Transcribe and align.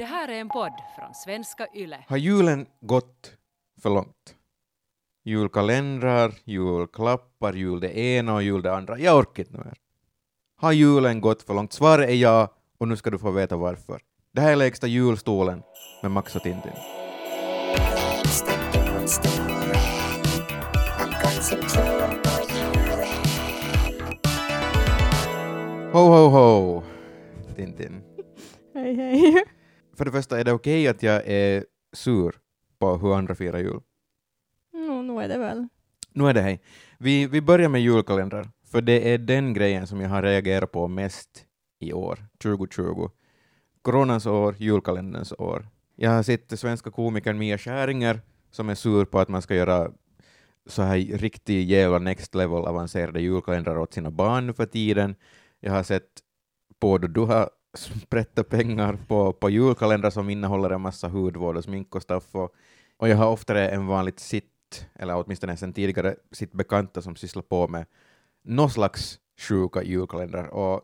Det 0.00 0.06
här 0.06 0.28
är 0.28 0.40
en 0.40 0.48
podd 0.48 0.72
från 0.96 1.14
svenska 1.14 1.66
YLE. 1.74 2.04
Har 2.08 2.16
julen 2.16 2.66
gått 2.80 3.36
för 3.82 3.90
långt? 3.90 4.34
Julkalendrar, 5.24 6.32
julklappar, 6.44 7.52
jul 7.52 7.80
det 7.80 7.98
ena 7.98 8.34
och 8.34 8.42
jul 8.42 8.62
det 8.62 8.74
andra. 8.74 8.98
Jag 8.98 9.18
orkar 9.18 9.42
inte 9.42 9.56
mer. 9.56 9.74
Har 10.56 10.72
julen 10.72 11.20
gått 11.20 11.42
för 11.42 11.54
långt? 11.54 11.72
Svaret 11.72 12.08
är 12.08 12.14
ja, 12.14 12.54
och 12.78 12.88
nu 12.88 12.96
ska 12.96 13.10
du 13.10 13.18
få 13.18 13.30
veta 13.30 13.56
varför. 13.56 14.00
Det 14.32 14.40
här 14.40 14.52
är 14.52 14.56
Lägsta 14.56 14.86
julstolen 14.86 15.62
med 16.02 16.10
Max 16.10 16.36
och 16.36 16.42
Tintin. 16.42 16.72
Ho, 25.92 26.00
ho, 26.00 26.28
ho, 26.28 26.82
Tintin. 27.56 28.02
Hej 28.74 28.94
hej. 28.94 29.44
För 30.00 30.04
det 30.04 30.12
första, 30.12 30.40
är 30.40 30.44
det 30.44 30.52
okej 30.52 30.88
att 30.88 31.02
jag 31.02 31.22
är 31.26 31.64
sur 31.92 32.34
på 32.78 32.96
hur 32.96 33.14
andra 33.14 33.34
firar 33.34 33.58
jul? 33.58 33.80
No, 34.72 35.02
nu 35.02 35.22
är 35.22 35.28
det 35.28 35.38
väl. 35.38 35.68
Nu 36.12 36.28
är 36.28 36.34
det 36.34 36.40
hej. 36.40 36.60
Vi, 36.98 37.26
vi 37.26 37.40
börjar 37.40 37.68
med 37.68 37.82
julkalendrar, 37.82 38.50
för 38.64 38.80
det 38.80 39.12
är 39.12 39.18
den 39.18 39.54
grejen 39.54 39.86
som 39.86 40.00
jag 40.00 40.08
har 40.08 40.22
reagerat 40.22 40.72
på 40.72 40.88
mest 40.88 41.44
i 41.78 41.92
år, 41.92 42.26
2020. 42.42 43.10
Coronans 43.82 44.26
år, 44.26 44.54
julkalenderns 44.58 45.32
år. 45.38 45.68
Jag 45.96 46.10
har 46.10 46.22
sett 46.22 46.58
svenska 46.58 46.90
komikern 46.90 47.38
Mia 47.38 47.58
Skäringer 47.58 48.20
som 48.50 48.68
är 48.68 48.74
sur 48.74 49.04
på 49.04 49.18
att 49.18 49.28
man 49.28 49.42
ska 49.42 49.54
göra 49.54 49.90
så 50.66 50.82
här 50.82 50.96
riktigt 50.98 51.68
jävla 51.68 51.98
next 51.98 52.34
level 52.34 52.66
avancerade 52.66 53.20
julkalendrar 53.20 53.78
åt 53.78 53.92
sina 53.92 54.10
barn 54.10 54.46
nu 54.46 54.52
för 54.52 54.66
tiden. 54.66 55.14
Jag 55.60 55.72
har 55.72 55.82
sett 55.82 56.08
både 56.80 57.08
du 57.08 57.20
har 57.20 57.50
sprättat 57.74 58.48
pengar 58.48 58.98
på, 59.08 59.32
på 59.32 59.50
julkalendrar 59.50 60.10
som 60.10 60.30
innehåller 60.30 60.70
en 60.70 60.80
massa 60.80 61.08
hudvård 61.08 61.56
och 61.56 61.64
smink 61.64 61.94
och 61.94 62.02
stuff 62.02 62.34
och, 62.34 62.54
och 62.96 63.08
jag 63.08 63.16
har 63.16 63.28
oftare 63.28 63.68
än 63.68 63.86
vanligt 63.86 64.20
sitt, 64.20 64.86
eller 64.94 65.16
åtminstone 65.24 65.56
sen 65.56 65.72
tidigare, 65.72 66.14
sitt 66.32 66.52
bekanta 66.52 67.02
som 67.02 67.16
sysslar 67.16 67.42
på 67.42 67.68
med 67.68 67.86
någon 68.44 68.70
slags 68.70 69.18
sjuka 69.48 69.82
julkalendrar 69.82 70.46
och 70.46 70.82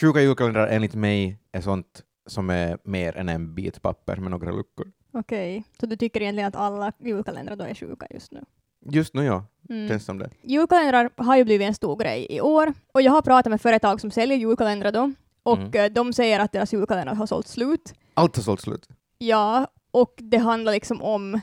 sjuka 0.00 0.20
julkalendrar 0.20 0.68
enligt 0.68 0.94
mig 0.94 1.38
är 1.52 1.60
sånt 1.60 2.02
som 2.26 2.50
är 2.50 2.78
mer 2.84 3.16
än 3.16 3.28
en 3.28 3.54
bit 3.54 3.82
papper 3.82 4.16
med 4.16 4.30
några 4.30 4.50
luckor. 4.52 4.92
Okej, 5.12 5.64
så 5.80 5.86
du 5.86 5.96
tycker 5.96 6.22
egentligen 6.22 6.48
att 6.48 6.56
alla 6.56 6.92
julkalendrar 6.98 7.56
då 7.56 7.64
är 7.64 7.74
sjuka 7.74 8.06
just 8.10 8.32
nu? 8.32 8.44
Just 8.90 9.14
nu 9.14 9.24
ja, 9.24 9.44
Mm. 9.70 9.88
känns 9.88 10.04
som 10.04 10.18
det. 10.18 10.30
Julkalendrar 10.42 11.10
har 11.16 11.36
ju 11.36 11.44
blivit 11.44 11.68
en 11.68 11.74
stor 11.74 11.96
grej 11.96 12.26
i 12.30 12.40
år 12.40 12.72
och 12.92 13.02
jag 13.02 13.12
har 13.12 13.22
pratat 13.22 13.50
med 13.50 13.60
företag 13.60 14.00
som 14.00 14.10
säljer 14.10 14.38
julkalendrar 14.38 14.92
då 14.92 15.12
och 15.52 15.58
Mm. 15.58 15.72
eh, 15.84 15.92
de 15.92 16.12
säger 16.12 16.40
att 16.40 16.52
deras 16.52 16.72
julkalendrar 16.72 17.14
har 17.14 17.26
sålt 17.26 17.48
slut. 17.48 17.94
Allt 18.14 18.36
har 18.36 18.42
sålt 18.42 18.60
slut. 18.60 18.88
Ja, 19.18 19.66
och 19.90 20.14
det 20.18 20.36
handlar 20.38 20.72
liksom 20.72 21.02
om 21.02 21.40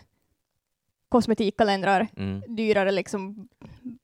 kosmetikkalendrar, 1.10 2.08
Mm. 2.18 2.44
dyrare 2.56 2.92
liksom 2.92 3.48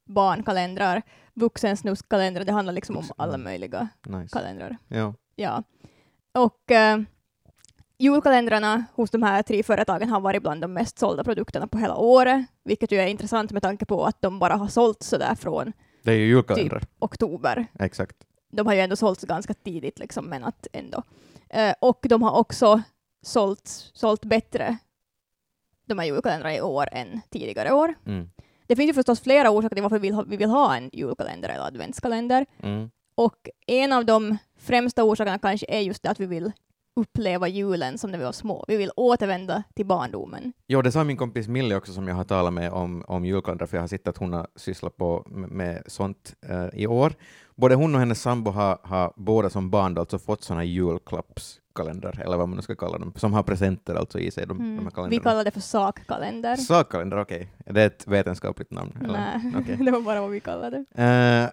barnkalendrar, 0.06 1.02
vuxensnuskkalendrar, 1.34 2.44
det 2.44 2.52
handlar 2.52 2.74
liksom 2.74 2.98
om 2.98 3.04
alla 3.18 3.38
möjliga 3.38 3.88
Nice. 4.08 4.38
kalendrar. 4.40 4.78
Ja. 4.88 5.14
Ja. 5.36 5.64
Och 6.34 6.72
eh, 6.72 7.00
julkalendrarna 7.98 8.86
hos 8.96 9.10
de 9.12 9.24
här 9.24 9.44
tre 9.44 9.64
företagen 9.64 10.10
har 10.10 10.20
varit 10.22 10.42
bland 10.42 10.62
de 10.62 10.74
mest 10.74 11.00
sålda 11.00 11.24
produkterna 11.24 11.68
på 11.68 11.78
hela 11.78 11.96
året, 11.96 12.46
vilket 12.64 12.92
ju 12.92 12.98
är 12.98 13.08
intressant 13.08 13.52
med 13.52 13.62
tanke 13.62 13.86
på 13.86 14.06
att 14.06 14.22
de 14.22 14.40
bara 14.40 14.56
har 14.56 14.68
sålt 14.68 15.04
sådär 15.04 15.36
från 15.36 15.74
Det 16.04 16.12
är 16.12 16.16
ju 16.16 16.26
julkalendrar. 16.28 16.84
oktober. 17.00 17.68
Exakt. 17.80 18.18
De 18.52 18.68
har 18.68 18.74
ju 18.74 18.80
ändå 18.80 18.96
sålts 18.96 19.24
ganska 19.24 19.54
tidigt, 19.54 20.00
liksom, 20.00 20.26
men 20.26 20.44
att 20.44 20.68
ändå. 20.74 21.04
Eh, 21.50 21.74
och 21.80 22.06
de 22.10 22.24
har 22.24 22.32
också 22.32 22.82
sålt, 23.22 23.92
sålt 23.94 24.26
bättre, 24.26 24.78
de 25.86 26.00
här 26.00 26.06
julkalendrarna 26.06 26.56
i 26.56 26.62
år, 26.62 26.90
än 26.92 27.22
tidigare 27.30 27.72
år. 27.74 27.94
Mm. 28.06 28.30
Det 28.68 28.76
finns 28.76 28.90
ju 28.90 28.94
förstås 28.94 29.20
flera 29.20 29.50
orsaker 29.50 29.76
till 29.76 29.84
varför 29.84 30.00
vi 30.00 30.08
vill 30.08 30.16
ha, 30.16 30.24
vi 30.24 30.38
vill 30.38 30.50
ha 30.50 30.76
en 30.76 30.90
julkalender 30.94 31.50
eller 31.50 31.68
adventskalender. 31.68 32.46
Mm. 32.64 32.90
Och 33.16 33.50
en 33.68 33.94
av 33.94 34.06
de 34.06 34.38
främsta 34.60 35.04
orsakerna 35.04 35.40
kanske 35.40 35.66
är 35.70 35.80
just 35.80 36.04
det 36.04 36.10
att 36.10 36.20
vi 36.20 36.26
vill 36.26 36.52
uppleva 36.96 37.48
julen 37.48 37.98
som 37.98 38.12
när 38.12 38.18
vi 38.18 38.24
var 38.26 38.32
små. 38.32 38.66
Vi 38.68 38.78
vill 38.78 38.92
återvända 38.96 39.64
till 39.76 39.86
barndomen. 39.86 40.54
Jo, 40.68 40.82
det 40.82 40.92
sa 40.92 41.04
min 41.04 41.18
kompis 41.18 41.48
Millie 41.48 41.76
också 41.76 41.94
som 41.94 42.08
jag 42.08 42.16
har 42.16 42.24
talat 42.24 42.54
med 42.54 42.72
om, 42.72 43.04
om 43.08 43.26
julkalendrar, 43.26 43.68
för 43.68 43.78
jag 43.78 43.82
har 43.84 43.88
sett 43.88 44.08
att 44.08 44.18
hon 44.18 44.34
har 44.34 44.48
sysslat 44.56 44.98
på 44.98 45.24
med, 45.28 45.84
sånt 45.88 46.34
eh, 46.50 46.66
i 46.74 46.88
år. 46.88 47.14
Både 47.56 47.76
hon 47.76 47.94
och 47.96 48.00
hennes 48.00 48.22
sambo 48.22 48.52
har, 48.52 48.78
har 48.84 49.14
båda 49.16 49.50
som 49.50 49.70
barn 49.70 49.98
alltså 49.98 50.20
fått 50.20 50.44
såna 50.44 50.64
julklappskalendrar, 50.64 52.20
eller 52.26 52.38
vad 52.38 52.50
man 52.50 52.56
nu 52.56 52.62
ska 52.62 52.76
kalla 52.76 52.98
dem, 52.98 53.14
som 53.16 53.34
har 53.34 53.44
presenter 53.44 53.96
alltså 53.96 54.20
i 54.20 54.32
sig, 54.32 54.48
de, 54.48 54.58
de 54.58 54.64
Mm. 54.64 54.86
Vi 54.86 54.92
kalendrarna. 54.92 55.24
kallar 55.24 55.44
det 55.44 55.52
för 55.52 55.60
sakkalender. 55.60 56.56
Sakkalender, 56.56 57.20
okej. 57.22 57.52
Är 57.66 57.74
det 57.74 57.84
ett 57.84 58.08
vetenskapligt 58.08 58.72
namn? 58.72 58.98
Nej, 59.02 59.54
Okej. 59.62 59.76
det 59.86 59.92
var 59.92 60.02
bara 60.02 60.22
vad 60.22 60.30
vi 60.32 60.40
kallade 60.40 60.86
det. 60.90 61.04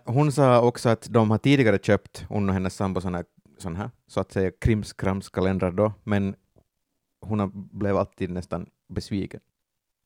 Eh, 0.07 0.15
hon 0.15 0.33
sa 0.33 0.61
också 0.61 0.89
att 0.89 1.07
de 1.11 1.31
har 1.31 1.39
tidigare 1.39 1.79
köpt, 1.83 2.25
hon 2.29 2.49
och 2.49 2.55
hennes 2.55 2.77
sambo, 2.77 3.01
såna, 3.01 3.25
sån 3.63 3.77
här, 3.77 3.91
så 4.07 4.21
att 4.21 4.33
säga 4.33 4.51
krimskramskalendrar 4.51 5.73
då, 5.73 5.93
men 6.05 6.35
hon 7.21 7.69
blev 7.73 7.97
alltid 7.97 8.31
nästan 8.31 8.67
besviken 8.89 9.41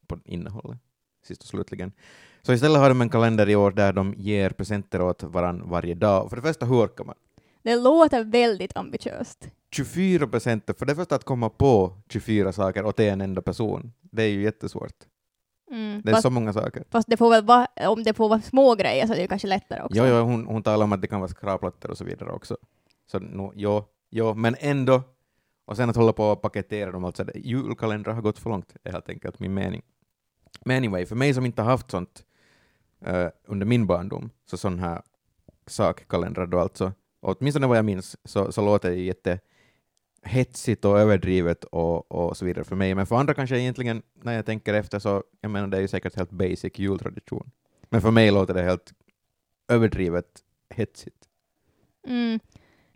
på 0.07 0.19
innehållet, 0.25 0.79
sist 1.25 1.43
och 1.43 1.49
slutligen. 1.49 1.93
Så 2.43 2.53
istället 2.53 2.79
har 2.79 2.89
de 2.89 3.01
en 3.01 3.09
kalender 3.09 3.49
i 3.49 3.57
år 3.57 3.71
där 3.71 3.93
de 3.93 4.15
ger 4.17 4.51
presenter 4.51 5.03
åt 5.03 5.23
varann 5.23 5.71
varje 5.71 5.95
dag. 5.95 6.31
För 6.31 6.37
det 6.37 6.43
första, 6.43 6.67
hur 6.67 6.85
orkar 6.85 7.05
man? 7.05 7.15
Det 7.63 7.77
låter 7.77 8.25
väldigt 8.25 8.77
ambitiöst. 8.77 9.49
24 9.71 10.27
presenter, 10.27 10.75
för 10.75 10.87
det 10.87 10.95
första 10.95 11.15
att 11.15 11.25
komma 11.25 11.49
på 11.49 11.97
24 12.09 12.53
saker 12.53 12.85
åt 12.85 13.01
en 13.01 13.21
enda 13.21 13.43
person, 13.43 13.93
det 14.01 14.23
är 14.23 14.29
ju 14.29 14.43
jättesvårt. 14.43 15.07
Mm. 15.71 16.03
Det 16.05 16.11
är 16.11 16.13
Fast, 16.13 16.23
så 16.23 16.31
många 16.31 16.53
saker. 16.53 16.85
fast 16.91 17.09
det 17.09 17.17
får 17.17 17.31
väl 17.31 17.45
vara, 17.45 17.67
om 17.89 18.03
det 18.03 18.15
får 18.15 18.29
vara 18.29 18.41
små 18.41 18.75
grejer 18.75 19.07
så 19.07 19.13
är 19.13 19.17
det 19.17 19.27
kanske 19.27 19.49
lättare 19.49 19.83
också. 19.83 19.99
Jo, 19.99 20.05
jo, 20.07 20.15
hon, 20.15 20.47
hon 20.47 20.63
talar 20.63 20.85
om 20.85 20.93
att 20.93 21.01
det 21.01 21.07
kan 21.07 21.21
vara 21.21 21.29
skrapplattor 21.29 21.91
och 21.91 21.99
så 21.99 22.05
vidare 22.05 22.33
också. 22.33 22.57
Så 23.13 23.19
no, 23.19 23.53
jo, 23.57 23.85
jo, 24.11 24.35
men 24.35 24.57
ändå. 24.59 25.03
Och 25.65 25.77
sen 25.77 25.91
att 25.91 25.97
hålla 25.97 26.13
på 26.13 26.25
och 26.25 26.43
paketera 26.43 26.93
dem, 26.93 27.05
alltså 27.05 27.25
julkalendrar 27.35 28.13
har 28.15 28.23
gått 28.23 28.39
för 28.39 28.51
långt, 28.51 28.77
är 28.83 28.93
helt 28.93 29.09
enkelt 29.09 29.39
min 29.39 29.55
mening. 29.55 29.83
Men 30.65 30.77
anyway, 30.77 31.07
för 31.07 31.17
mig 31.17 31.35
som 31.35 31.47
inte 31.47 31.63
har 31.63 31.71
haft 31.71 31.91
sånt 31.91 32.25
uh, 33.07 33.29
under 33.45 33.67
min 33.67 33.87
barndom, 33.87 34.31
så 34.45 34.57
sån 34.57 34.79
här 34.79 35.03
sakkalendrar 35.67 36.47
då 36.47 36.59
alltså, 36.59 36.93
och 37.21 37.37
åtminstone 37.41 37.67
vad 37.67 37.79
jag 37.79 37.85
minns, 37.85 38.17
så, 38.25 38.53
så 38.53 38.65
låter 38.65 38.91
det 38.91 38.97
jätte 38.97 39.41
hetsigt 40.23 40.85
och 40.85 41.01
överdrivet 41.01 41.65
och, 41.65 42.13
och 42.13 42.37
så 42.37 42.45
vidare 42.45 42.65
för 42.65 42.77
mig. 42.77 42.95
Men 42.95 43.07
för 43.07 43.17
andra 43.17 43.35
kanske 43.35 43.59
egentligen, 43.59 44.03
när 44.15 44.33
jag 44.33 44.47
tänker 44.47 44.75
efter, 44.75 44.99
så 44.99 45.23
jag 45.41 45.51
menar 45.51 45.69
det 45.69 45.77
är 45.77 45.81
ju 45.81 45.89
säkert 45.89 46.17
helt 46.17 46.31
basic 46.31 46.79
jultradition. 46.79 47.51
Men 47.91 48.03
för 48.03 48.11
mig 48.11 48.31
låter 48.31 48.55
det 48.55 48.63
helt 48.63 48.93
överdrivet 49.69 50.43
hetsigt. 50.71 51.29
Mm. 52.07 52.41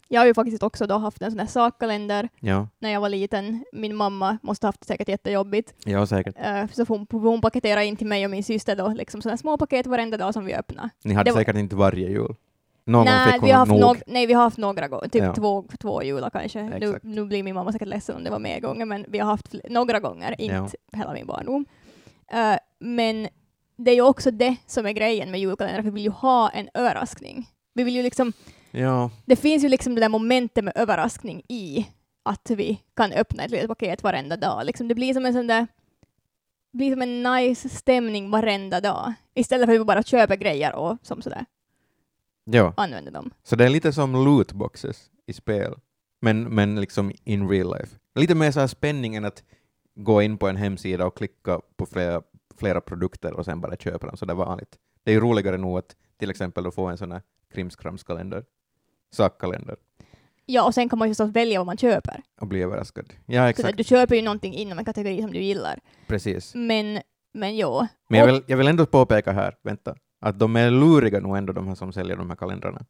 Jag 0.08 0.20
har 0.20 0.26
ju 0.26 0.34
faktiskt 0.34 0.62
också 0.62 0.86
då 0.86 0.98
haft 0.98 1.22
en 1.22 1.30
sån 1.30 1.40
här 1.40 1.46
sakkalender 1.46 2.28
Ja, 2.40 2.68
när 2.78 2.90
jag 2.90 3.00
var 3.00 3.08
liten. 3.08 3.64
Min 3.72 3.96
mamma 3.96 4.38
måste 4.42 4.66
ha 4.66 4.68
haft 4.68 4.80
det 4.80 4.86
säkert 4.86 5.08
jättejobbigt. 5.08 5.74
ja 5.84 6.06
säkert. 6.06 6.36
Uh, 6.38 6.66
så 6.72 6.84
hon, 6.88 7.06
hon 7.10 7.40
paketerade 7.40 7.86
in 7.86 7.96
till 7.96 8.06
mig 8.06 8.24
och 8.24 8.30
min 8.30 8.44
syster 8.44 8.76
då 8.76 8.88
liksom 8.88 9.22
sådana 9.22 9.36
små 9.36 9.58
paket 9.58 9.86
varenda 9.86 10.16
dag 10.16 10.34
som 10.34 10.44
vi 10.44 10.54
öppnade. 10.54 10.90
Ni 11.04 11.14
hade 11.14 11.30
Det 11.30 11.34
var- 11.34 11.40
säkert 11.40 11.56
inte 11.56 11.76
varje 11.76 12.08
jul. 12.08 12.34
Någon 12.88 13.04
Nej 13.04 13.32
fick 13.32 13.42
vi, 13.42 13.50
har 13.50 13.58
hon 13.66 13.68
haft 13.68 13.70
nog. 13.70 13.80
någ- 13.80 14.02
nej, 14.06 14.26
vi 14.26 14.32
har 14.32 14.42
haft 14.42 14.58
några 14.58 14.88
gånger, 14.88 15.08
typ 15.08 15.22
Ja. 15.22 15.34
två, 15.34 15.64
två 15.80 16.02
jular 16.02 16.30
kanske. 16.30 16.62
Nu, 16.62 16.98
nu 17.02 17.24
blir 17.24 17.42
min 17.42 17.54
mamma 17.54 17.72
säkert 17.72 17.88
ledsen 17.88 18.16
om 18.16 18.24
det 18.24 18.30
var 18.30 18.38
mer 18.38 18.60
gånger, 18.60 18.84
men 18.86 19.04
vi 19.08 19.18
har 19.18 19.26
haft 19.26 19.54
några 19.70 20.00
gånger, 20.00 20.40
inte 20.40 20.76
hela 20.92 21.12
min 21.12 21.26
barndom. 21.26 21.66
Eh, 22.32 22.56
men 22.78 23.28
det 23.76 23.90
är 23.90 23.94
ju 23.94 24.02
också 24.02 24.30
det 24.30 24.56
som 24.66 24.86
är 24.86 24.92
grejen 24.92 25.30
med 25.30 25.40
julkalendrar, 25.40 25.82
för 25.82 25.90
vi 25.90 25.94
vill 25.94 26.04
ju 26.04 26.10
ha 26.10 26.48
en 26.50 26.68
överraskning. 26.74 27.48
Vi 27.74 27.82
vill 27.84 27.94
ju 27.96 28.02
liksom, 28.02 28.32
Ja, 28.70 29.10
det 29.24 29.36
finns 29.36 29.64
ju 29.64 29.68
liksom 29.68 29.94
det 29.94 30.00
där 30.00 30.08
momentet 30.08 30.64
med 30.64 30.72
överraskning 30.76 31.42
i 31.48 31.86
att 32.22 32.50
vi 32.50 32.82
kan 32.96 33.12
öppna 33.12 33.44
ett 33.44 33.50
litet 33.50 33.68
paket 33.68 34.02
varenda 34.02 34.36
dag. 34.36 34.66
Liksom 34.66 34.88
det 34.88 34.94
blir 34.94 35.14
som 35.14 35.26
en 35.26 35.32
sån 35.32 35.46
där 35.46 35.66
blir 36.72 36.90
som 36.90 37.02
en 37.02 37.22
nice 37.22 37.68
stämning 37.68 38.30
varenda 38.30 38.80
dag. 38.80 39.14
Istället 39.34 39.66
för 39.66 39.74
att 39.74 39.80
vi 39.80 39.84
bara 39.84 40.02
köper 40.02 40.36
grejer 40.36 40.74
och 40.74 40.98
som 41.02 41.22
sådär 41.22 41.44
ja. 42.44 42.74
använder 42.76 43.12
dem. 43.12 43.30
Så 43.42 43.56
det 43.56 43.64
är 43.64 43.68
lite 43.68 43.92
som 43.92 44.12
lootboxes 44.12 45.10
i 45.26 45.32
spel, 45.32 45.74
men, 46.20 46.42
men 46.42 46.80
liksom 46.80 47.12
in 47.24 47.48
real 47.48 47.78
life. 47.78 47.96
Lite 48.14 48.34
mer 48.34 48.50
så 48.50 48.60
här 48.60 48.66
spänning 48.66 49.14
än 49.14 49.24
att 49.24 49.42
gå 49.94 50.22
in 50.22 50.38
på 50.38 50.48
en 50.48 50.56
hemsida 50.56 51.06
och 51.06 51.16
klicka 51.16 51.60
på 51.76 51.86
flera, 51.86 52.22
flera 52.58 52.80
produkter 52.80 53.32
och 53.32 53.44
sen 53.44 53.60
bara 53.60 53.76
köpa 53.76 54.06
dem 54.06 54.16
så 54.16 54.24
det 54.24 54.32
är 54.32 54.36
vanligt. 54.36 54.78
Det 55.04 55.10
är 55.10 55.14
ju 55.14 55.20
roligare 55.20 55.56
nog 55.56 55.78
att 55.78 55.96
till 56.18 56.30
exempel 56.30 56.72
få 56.72 56.86
en 56.86 56.98
sån 56.98 57.12
här 57.12 57.22
krimskramskalender, 57.54 58.44
sakkalender, 59.12 59.76
Ja, 60.48 60.66
och 60.66 60.74
sen 60.74 60.88
kan 60.88 60.98
man 60.98 61.08
ju 61.08 61.10
förstås 61.14 61.30
välja 61.30 61.58
vad 61.60 61.66
man 61.66 61.76
köper. 61.76 62.22
och 62.40 62.46
bli 62.46 62.62
överraskad. 62.62 63.12
Ja, 63.26 63.34
Så 63.34 63.42
där, 63.42 63.48
exakt. 63.48 63.76
du 63.78 63.84
köper 63.84 64.14
ju 64.16 64.22
någonting 64.22 64.54
inom 64.54 64.78
en 64.78 64.84
kategori 64.84 65.22
som 65.22 65.32
du 65.32 65.38
gillar. 65.38 65.78
Precis. 66.06 66.54
Men, 66.54 67.00
men 67.34 67.56
jo. 67.56 67.86
Men 68.08 68.20
jag 68.20 68.26
vill, 68.26 68.42
jag 68.46 68.56
vill 68.56 68.66
ändå 68.68 68.86
påpeka 68.86 69.32
här, 69.32 69.54
vänta, 69.62 69.94
att 70.20 70.38
de 70.38 70.56
är 70.56 70.70
luriga 70.70 71.20
nog 71.20 71.36
ändå 71.36 71.52
de 71.52 71.68
här 71.68 71.74
som 71.74 71.92
säljer 71.92 72.16
de 72.16 72.30
här 72.30 72.36
kalendrarna. 72.36 72.84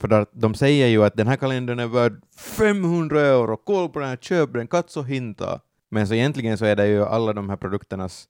För 0.00 0.12
att 0.12 0.30
de 0.32 0.54
säger 0.54 0.86
ju 0.86 1.04
att 1.04 1.16
den 1.16 1.26
här 1.26 1.36
kalendern 1.36 1.78
är 1.78 1.86
värd 1.86 2.22
500 2.36 3.20
euro, 3.20 3.56
kolla 3.56 3.88
på 3.88 3.98
den 3.98 4.08
här, 4.08 4.16
köp 4.16 4.52
den, 4.52 4.66
katso 4.66 5.02
hinta. 5.02 5.60
Men 5.90 6.08
så 6.08 6.14
egentligen 6.14 6.58
så 6.58 6.64
är 6.64 6.76
det 6.76 6.86
ju 6.86 7.04
alla 7.04 7.32
de 7.32 7.48
här 7.48 7.56
produkternas 7.56 8.28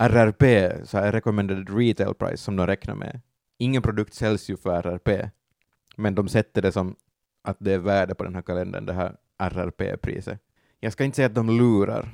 RRP, 0.00 0.72
så 0.88 0.98
här 0.98 1.12
recommended 1.12 1.78
retail 1.78 2.14
price, 2.14 2.36
som 2.36 2.56
de 2.56 2.66
räknar 2.66 2.94
med. 2.94 3.20
Ingen 3.58 3.82
produkt 3.82 4.14
säljs 4.14 4.50
ju 4.50 4.56
för 4.56 4.70
RRP, 4.82 5.30
men 5.96 6.14
de 6.14 6.28
sätter 6.28 6.62
det 6.62 6.72
som 6.72 6.96
att 7.42 7.56
det 7.60 7.72
är 7.72 7.78
värde 7.78 8.14
på 8.14 8.24
den 8.24 8.34
här 8.34 8.42
kalendern, 8.42 8.86
det 8.86 8.92
här 8.92 9.16
RRP-priset. 9.38 10.38
Jag 10.80 10.92
ska 10.92 11.04
inte 11.04 11.16
säga 11.16 11.26
att 11.26 11.34
de 11.34 11.50
lurar, 11.50 12.08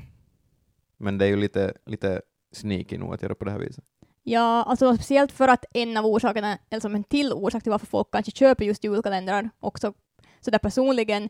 men 0.96 1.19
det 1.19 1.25
är 1.25 1.29
ju 1.29 1.37
lite, 1.37 1.73
lite 1.87 2.23
sneaky 2.52 2.99
nog 2.99 3.14
att 3.14 3.23
göra 3.23 3.34
på 3.34 3.44
det 3.44 3.50
här 3.50 3.58
viset. 3.58 3.84
Ja, 4.23 4.62
alltså 4.64 4.94
speciellt 4.94 5.32
för 5.32 5.49
att 5.49 5.64
en 5.75 5.96
av 5.96 6.06
orsakerna, 6.06 6.58
eller 6.70 6.81
som 6.81 6.94
en 6.94 7.05
till 7.05 7.32
orsak 7.32 7.62
till 7.62 7.73
varför 7.73 7.87
folk 7.87 8.08
kanske 8.12 8.32
köper 8.32 8.64
just 8.64 8.84
julkalendrar 8.84 9.50
också, 9.61 9.94
så 10.40 10.50
där 10.50 10.58
personligen 10.58 11.29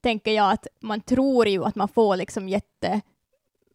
tänker 0.00 0.32
jag 0.32 0.52
att 0.52 0.66
man 0.80 1.00
tror 1.00 1.48
ju 1.48 1.64
att 1.64 1.74
man 1.74 1.88
får 1.88 2.16
liksom 2.16 2.48
jätte, 2.48 3.00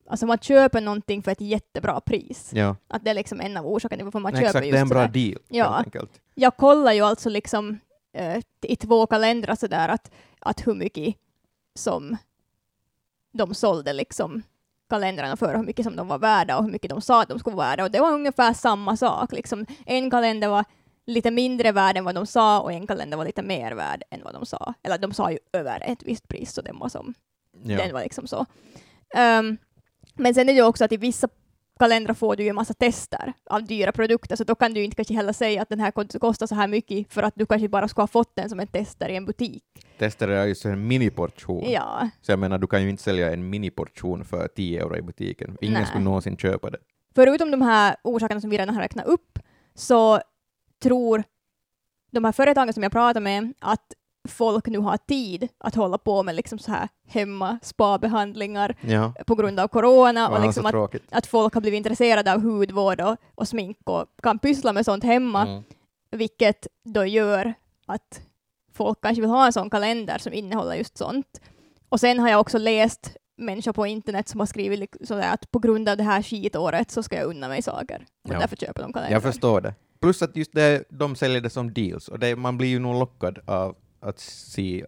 alltså 0.09 0.25
man 0.25 0.37
köper 0.37 0.81
någonting 0.81 1.23
för 1.23 1.31
ett 1.31 1.41
jättebra 1.41 1.99
pris. 2.01 2.51
Ja, 2.53 2.75
Att 2.87 3.03
det 3.03 3.09
är 3.09 3.13
liksom 3.13 3.39
en 3.41 3.57
av 3.57 3.67
orsakerna 3.67 3.97
till 3.97 4.05
varför 4.05 4.19
man 4.19 4.31
köper 4.31 4.45
exakt, 4.45 4.65
just 4.65 4.73
det 4.73 4.77
är 4.77 4.81
en 4.81 4.89
bra 4.89 5.07
deal, 5.07 5.39
Ja. 5.47 5.71
helt 5.71 5.85
enkelt. 5.87 6.21
Jag 6.35 6.57
kollar 6.57 6.93
ju 6.93 7.01
alltså 7.01 7.29
liksom 7.29 7.79
eh, 8.13 8.41
i 8.61 8.75
två 8.75 9.07
kalendrar 9.07 9.55
sådär 9.55 9.89
att, 9.89 10.11
att 10.39 10.67
hur 10.67 10.75
mycket 10.75 11.15
som 11.75 12.17
de 13.31 13.53
sålde 13.53 13.93
liksom 13.93 14.41
kalendrarna 14.89 15.37
för, 15.37 15.55
hur 15.55 15.63
mycket 15.63 15.85
som 15.85 15.95
de 15.95 16.07
var 16.07 16.17
värda 16.19 16.57
och 16.57 16.63
hur 16.63 16.71
mycket 16.71 16.89
de 16.89 17.01
sa 17.01 17.21
att 17.21 17.29
de 17.29 17.39
skulle 17.39 17.55
vara 17.55 17.67
värda. 17.69 17.83
Och 17.83 17.91
det 17.91 17.99
var 17.99 18.11
ungefär 18.11 18.53
samma 18.53 18.97
sak. 18.97 19.31
Liksom. 19.31 19.65
En 19.85 20.09
kalender 20.11 20.47
var 20.47 20.65
lite 21.05 21.31
mindre 21.31 21.71
värd 21.71 21.97
än 21.97 22.05
vad 22.05 22.15
de 22.15 22.25
sa 22.25 22.59
och 22.61 22.73
en 22.73 22.87
kalender 22.87 23.17
var 23.17 23.25
lite 23.25 23.41
mer 23.43 23.71
värd 23.71 24.03
än 24.11 24.23
vad 24.23 24.33
de 24.33 24.45
sa. 24.45 24.73
Eller 24.83 24.97
de 24.97 25.13
sa 25.13 25.31
ju 25.31 25.39
över 25.53 25.83
ett 25.85 26.03
visst 26.03 26.27
pris, 26.27 26.53
så 26.53 26.61
den 26.61 26.79
var, 26.79 26.89
som, 26.89 27.13
Ja. 27.63 27.77
den 27.77 27.93
var 27.93 28.01
liksom 28.01 28.27
så. 28.27 28.45
Ehm, 29.15 29.57
men 30.13 30.33
sen 30.33 30.49
är 30.49 30.53
det 30.53 30.59
ju 30.59 30.65
också 30.65 30.85
att 30.85 30.91
i 30.91 30.97
vissa 30.97 31.29
kalendrar 31.79 32.13
får 32.13 32.35
du 32.35 32.43
ju 32.43 32.49
en 32.49 32.55
massa 32.55 32.73
tester 32.73 33.33
av 33.49 33.63
dyra 33.63 33.91
produkter, 33.91 34.35
så 34.35 34.43
då 34.43 34.55
kan 34.55 34.73
du 34.73 34.79
ju 34.79 34.85
inte 34.85 34.95
kanske 34.95 35.13
heller 35.13 35.33
säga 35.33 35.61
att 35.61 35.69
den 35.69 35.79
här 35.79 35.91
kost- 35.91 36.19
kostar 36.19 36.47
så 36.47 36.55
här 36.55 36.67
mycket 36.67 37.13
för 37.13 37.23
att 37.23 37.33
du 37.35 37.45
kanske 37.45 37.67
bara 37.69 37.87
skulle 37.87 38.03
ha 38.03 38.07
fått 38.07 38.35
den 38.35 38.49
som 38.49 38.59
en 38.59 38.67
tester 38.67 39.09
i 39.09 39.15
en 39.15 39.25
butik. 39.25 39.63
Tester 39.97 40.27
är 40.27 40.45
just 40.45 40.65
en 40.65 40.87
miniportion. 40.87 41.71
Ja, 41.71 42.09
Så 42.21 42.31
jag 42.31 42.39
menar, 42.39 42.57
du 42.57 42.67
kan 42.67 42.83
ju 42.83 42.89
inte 42.89 43.03
sälja 43.03 43.33
en 43.33 43.49
miniportion 43.49 44.25
för 44.25 44.47
10 44.47 44.79
euro 44.81 44.97
i 44.97 45.01
butiken. 45.01 45.57
Ingen 45.61 45.73
Nej. 45.73 45.85
skulle 45.85 46.03
någonsin 46.03 46.37
köpa 46.37 46.69
det. 46.69 46.77
förutom 47.15 47.51
de 47.51 47.61
här 47.61 47.95
orsakerna 48.03 48.41
som 48.41 48.49
vi 48.49 48.57
redan 48.57 48.75
har 48.75 48.81
räknat 48.81 49.05
upp, 49.05 49.39
så 49.75 50.21
tror 50.83 51.23
de 52.11 52.25
här 52.25 52.31
företagen 52.31 52.73
som 52.73 52.83
jag 52.83 52.91
pratar 52.91 53.21
med 53.21 53.53
att 53.59 53.93
folk 54.31 54.67
nu 54.67 54.77
har 54.79 54.97
tid 54.97 55.47
att 55.57 55.75
hålla 55.75 55.97
på 55.97 56.23
med 56.23 56.35
liksom 56.35 56.59
så 56.59 56.71
här 56.71 56.87
hemma 57.07 57.59
spa-behandlingar 57.61 58.75
Ja, 58.81 59.13
på 59.27 59.35
grund 59.35 59.59
av 59.59 59.67
corona 59.67 60.29
och 60.29 60.41
liksom 60.45 60.65
att, 60.65 60.95
att 61.11 61.25
folk 61.27 61.53
har 61.53 61.61
blivit 61.61 61.77
intresserade 61.77 62.33
av 62.33 62.41
hudvård 62.41 63.01
och, 63.01 63.15
och 63.35 63.47
smink 63.47 63.77
och 63.83 64.05
kan 64.23 64.39
pyssla 64.39 64.73
med 64.73 64.85
sånt 64.85 65.03
hemma, 65.03 65.41
Mm. 65.47 65.63
vilket 66.11 66.67
då 66.85 67.05
gör 67.05 67.53
att 67.87 68.21
folk 68.73 69.01
kanske 69.01 69.21
vill 69.21 69.29
ha 69.29 69.45
en 69.45 69.53
sån 69.53 69.69
kalender 69.69 70.17
som 70.17 70.33
innehåller 70.33 70.75
just 70.75 70.97
sånt. 70.97 71.41
Och 71.89 71.99
sen 71.99 72.19
har 72.19 72.29
jag 72.29 72.39
också 72.39 72.57
läst 72.57 73.11
människor 73.37 73.73
på 73.73 73.85
internet 73.87 74.27
som 74.27 74.39
har 74.39 74.47
skrivit 74.47 74.95
sådär 75.03 75.33
att 75.33 75.51
på 75.51 75.59
grund 75.59 75.89
av 75.89 75.97
det 75.97 76.03
här 76.03 76.21
skitåret 76.21 76.91
så 76.91 77.03
ska 77.03 77.15
jag 77.15 77.25
unna 77.25 77.47
mig 77.47 77.61
saker. 77.61 78.05
Och 78.27 78.33
Ja. 78.33 78.39
därför 78.39 78.55
köper 78.55 78.81
de 78.83 78.93
kalendrar. 78.93 79.13
Jag 79.15 79.23
förstår 79.23 79.61
det. 79.61 79.73
Plus 80.01 80.21
att 80.21 80.35
just 80.35 80.53
det, 80.53 80.83
de 80.89 81.15
säljer 81.15 81.41
det 81.41 81.49
som 81.49 81.73
deals, 81.73 82.07
och 82.07 82.19
det, 82.19 82.35
man 82.35 82.57
blir 82.57 82.67
ju 82.67 82.79
nog 82.79 82.99
lockad 82.99 83.39
av 83.47 83.75
att 83.99 84.19
se 84.19 84.85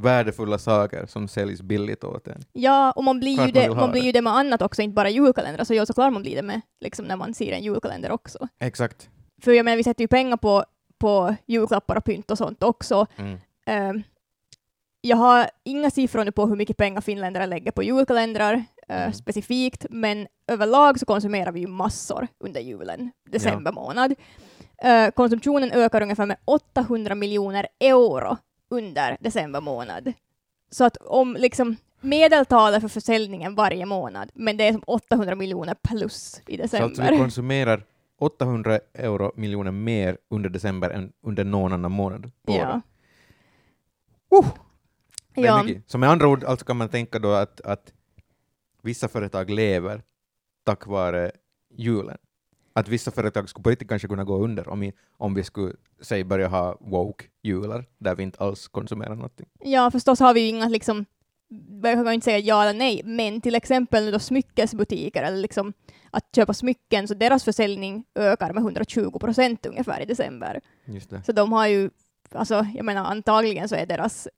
värdefulla 0.00 0.58
saker 0.58 1.06
som 1.06 1.28
säljs 1.28 1.62
billigt 1.62 2.04
åt 2.04 2.28
en. 2.28 2.42
Ja, 2.52 2.92
och 2.92 3.04
man 3.04 3.20
blir, 3.20 3.34
Klart 3.36 3.48
ju 3.48 3.52
det, 3.52 3.74
man 3.74 3.90
blir 3.90 4.00
det. 4.00 4.06
ju 4.06 4.12
det 4.12 4.22
med 4.22 4.32
annat 4.36 4.62
också, 4.62 4.82
inte 4.82 4.94
bara 4.94 5.10
julkalendrar, 5.10 5.64
så 5.64 5.74
ja, 5.74 5.86
såklart 5.86 6.12
man 6.12 6.22
blir 6.22 6.36
det 6.36 6.42
med 6.42 6.60
liksom 6.80 7.04
när 7.04 7.16
man 7.16 7.34
ser 7.34 7.52
en 7.52 7.62
julkalender 7.62 8.10
också. 8.10 8.48
Exakt. 8.58 9.10
För 9.42 9.52
jag 9.52 9.64
menar, 9.64 9.76
vi 9.76 9.84
sätter 9.84 10.04
ju 10.04 10.08
pengar 10.08 10.36
på, 10.36 10.64
på 10.98 11.34
julklappar 11.46 11.96
och 11.96 12.04
pynt 12.04 12.30
och 12.30 12.38
sånt 12.38 12.62
också. 12.62 13.06
Mm. 13.16 13.38
Eh, 13.66 14.02
jag 15.00 15.16
har 15.16 15.50
inga 15.64 15.90
siffror 15.90 16.24
nu 16.24 16.32
på 16.32 16.46
hur 16.46 16.56
mycket 16.56 16.76
pengar 16.76 17.00
finländare 17.00 17.46
lägger 17.46 17.70
på 17.70 17.82
julkalendrar 17.82 18.54
eh, 18.54 18.64
Mm. 19.02 19.12
specifikt, 19.12 19.86
men 19.90 20.26
överlag 20.46 21.00
så 21.00 21.06
konsumerar 21.06 21.52
vi 21.52 21.60
ju 21.60 21.66
massor 21.66 22.28
under 22.38 22.60
julen, 22.60 23.10
december 23.30 23.72
månad. 23.72 24.14
Eh, 24.82 25.10
konsumtionen 25.10 25.72
ökar 25.72 26.02
ungefär 26.02 26.26
med 26.26 26.36
800 26.44 27.14
miljoner 27.14 27.66
euro 27.80 28.36
under 28.70 29.16
december 29.20 29.60
månad. 29.60 30.12
Så 30.70 30.84
att 30.84 30.96
om 30.96 31.36
liksom 31.38 31.76
medeltalet 32.00 32.80
för 32.80 32.88
försäljningen 32.88 33.54
varje 33.54 33.86
månad, 33.86 34.30
men 34.34 34.56
det 34.56 34.68
är 34.68 34.72
som 34.72 34.82
800 34.86 35.34
miljoner 35.34 35.74
plus 35.82 36.42
i 36.46 36.56
Så 36.56 36.62
alltså 36.62 36.76
december. 36.78 37.12
vi 37.12 37.18
konsumerar 37.18 37.84
800 38.20 38.80
euro 38.94 39.32
miljoner 39.36 39.70
mer 39.70 40.18
under 40.30 40.50
december 40.50 40.90
än 40.90 41.12
under 41.22 41.44
någon 41.44 41.72
annan 41.72 41.92
månad 41.92 42.22
på 42.22 42.52
ja. 42.52 42.80
året. 44.30 44.44
Uh, 44.44 44.68
Ja. 45.44 45.66
Så 45.86 45.98
med 45.98 46.10
andra 46.10 46.28
ord 46.28 46.44
alltså 46.44 46.66
kan 46.66 46.76
man 46.76 46.88
tänka 46.88 47.18
då 47.18 47.32
att, 47.32 47.60
att 47.60 47.92
vissa 48.82 49.08
företag 49.08 49.50
lever 49.50 50.02
tack 50.64 50.86
vare 50.86 51.32
julen. 51.70 52.18
Att 52.78 52.88
vissa 52.88 53.10
företag 53.10 53.48
skulle 53.48 53.62
på 53.62 53.70
riktigt 53.70 53.88
kanske 53.88 54.08
kunna 54.08 54.24
gå 54.24 54.44
under 54.44 54.68
om 54.68 54.80
vi, 54.80 54.92
om 55.16 55.34
vi 55.34 55.44
skulle 55.44 55.74
säg, 56.00 56.24
börja 56.24 56.48
ha 56.48 56.76
woke-jular 56.80 57.84
där 57.98 58.14
vi 58.14 58.22
inte 58.22 58.38
alls 58.38 58.68
konsumerar 58.68 59.14
någonting. 59.14 59.46
Ja, 59.64 59.90
förstås 59.90 60.20
har 60.20 60.34
vi 60.34 60.40
ju 60.40 60.46
inga 60.46 60.68
liksom, 60.68 61.04
jag 61.82 61.94
kan 62.04 62.12
inte 62.12 62.24
säga 62.24 62.38
ja 62.38 62.62
eller 62.62 62.78
nej, 62.78 63.02
men 63.04 63.40
till 63.40 63.54
exempel 63.54 64.10
då 64.10 64.18
smyckesbutiker 64.18 65.22
eller 65.22 65.36
liksom 65.36 65.72
att 66.10 66.24
köpa 66.36 66.54
smycken, 66.54 67.08
så 67.08 67.14
deras 67.14 67.44
försäljning 67.44 68.04
ökar 68.14 68.52
med 68.52 68.60
120 68.62 69.18
procent 69.18 69.66
ungefär 69.66 70.00
i 70.00 70.04
december. 70.04 70.60
Just 70.84 71.10
det. 71.10 71.22
Så 71.26 71.32
de 71.32 71.52
har 71.52 71.66
ju, 71.66 71.90
alltså 72.32 72.66
jag 72.74 72.84
menar 72.84 73.04
antagligen 73.04 73.68
så 73.68 73.74
är 73.74 73.86
deras, 73.86 74.28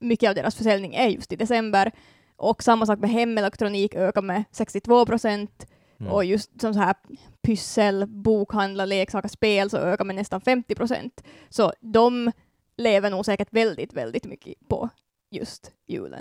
mycket 0.00 0.28
av 0.28 0.34
deras 0.34 0.54
försäljning 0.54 0.94
är 0.94 1.08
just 1.08 1.32
i 1.32 1.36
december. 1.36 1.92
Och 2.36 2.62
samma 2.62 2.86
sak 2.86 2.98
med 2.98 3.10
hemelektronik 3.10 3.94
ökar 3.94 4.22
med 4.22 4.44
62 4.52 5.06
procent. 5.06 5.66
Mm. 6.00 6.12
Och 6.12 6.24
just 6.24 6.60
som 6.60 6.74
så 6.74 6.80
här 6.80 6.94
pyssel, 7.42 8.06
bokhandlar, 8.06 8.86
leksaker, 8.86 9.28
spel 9.28 9.70
så 9.70 9.76
ökar 9.76 10.04
med 10.04 10.16
nästan 10.16 10.40
50 10.40 10.74
procent. 10.74 11.24
Så 11.48 11.72
de 11.80 12.32
lever 12.76 13.10
nog 13.10 13.24
säkert 13.24 13.48
väldigt, 13.50 13.92
väldigt 13.92 14.24
mycket 14.24 14.54
på 14.68 14.88
just 15.30 15.72
julen. 15.86 16.20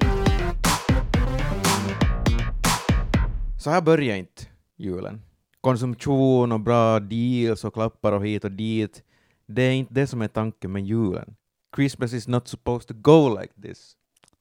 Så 3.59 3.69
här 3.69 3.81
börjar 3.81 4.15
inte 4.15 4.43
julen. 4.75 5.21
Konsumtion 5.61 6.51
och 6.51 6.59
bra 6.59 6.99
deals 6.99 7.63
och 7.63 7.73
klappar 7.73 8.11
och 8.11 8.25
hit 8.25 8.43
och 8.43 8.51
dit. 8.51 9.03
Det 9.45 9.61
är 9.61 9.71
inte 9.71 9.93
det 9.93 10.07
som 10.07 10.21
är 10.21 10.27
tanken 10.27 10.71
med 10.71 10.85
julen. 10.85 11.35
Christmas 11.75 12.13
is 12.13 12.27
not 12.27 12.47
supposed 12.47 12.87
to 12.87 12.93
go 12.93 13.39
like 13.39 13.53
this. 13.61 13.97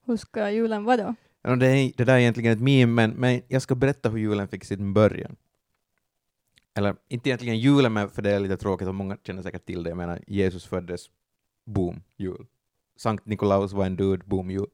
Hur 0.06 0.16
ska 0.16 0.50
julen 0.50 0.84
vara 0.84 0.96
då? 0.96 1.14
Det, 1.44 1.66
är, 1.66 1.92
det 1.96 2.04
där 2.04 2.14
är 2.14 2.18
egentligen 2.18 2.52
ett 2.52 2.60
meme, 2.60 2.92
men, 2.92 3.10
men 3.10 3.42
jag 3.48 3.62
ska 3.62 3.74
berätta 3.74 4.08
hur 4.08 4.18
julen 4.18 4.48
fick 4.48 4.64
sin 4.64 4.92
början. 4.92 5.36
Eller 6.74 6.96
inte 7.08 7.28
egentligen 7.28 7.58
julen, 7.58 7.92
men 7.92 8.10
för 8.10 8.22
det 8.22 8.30
är 8.30 8.40
lite 8.40 8.56
tråkigt 8.56 8.88
och 8.88 8.94
många 8.94 9.16
känner 9.22 9.42
säkert 9.42 9.66
till 9.66 9.82
det. 9.82 9.90
Jag 9.90 9.96
menar, 9.96 10.20
Jesus 10.26 10.66
föddes, 10.66 11.10
boom, 11.64 12.02
jul. 12.16 12.46
Sankt 12.96 13.26
Nikolaus 13.26 13.72
var 13.72 13.86
en 13.86 13.96
dude, 13.96 14.24
boom, 14.26 14.50
jul. 14.50 14.70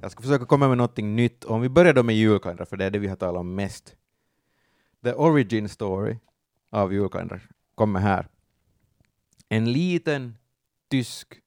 Jag 0.00 0.10
ska 0.10 0.22
försöka 0.22 0.46
komma 0.46 0.68
med 0.68 0.76
någonting 0.76 1.16
nytt. 1.16 1.44
Om 1.44 1.60
vi 1.60 1.68
börjar 1.68 1.94
då 1.94 2.02
med 2.02 2.16
julkalendrar, 2.16 2.64
för 2.64 2.76
det 2.76 2.84
är 2.84 2.90
det 2.90 2.98
vi 2.98 3.08
har 3.08 3.16
talat 3.16 3.40
om 3.40 3.54
mest. 3.54 3.96
The 5.04 5.12
origin 5.12 5.68
story 5.68 6.16
av 6.70 6.92
julkalendrar 6.92 7.48
kommer 7.74 8.00
här. 8.00 8.28
En 9.48 9.72
liten 9.72 10.36
tysk 10.90 11.40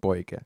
pojke. 0.00 0.42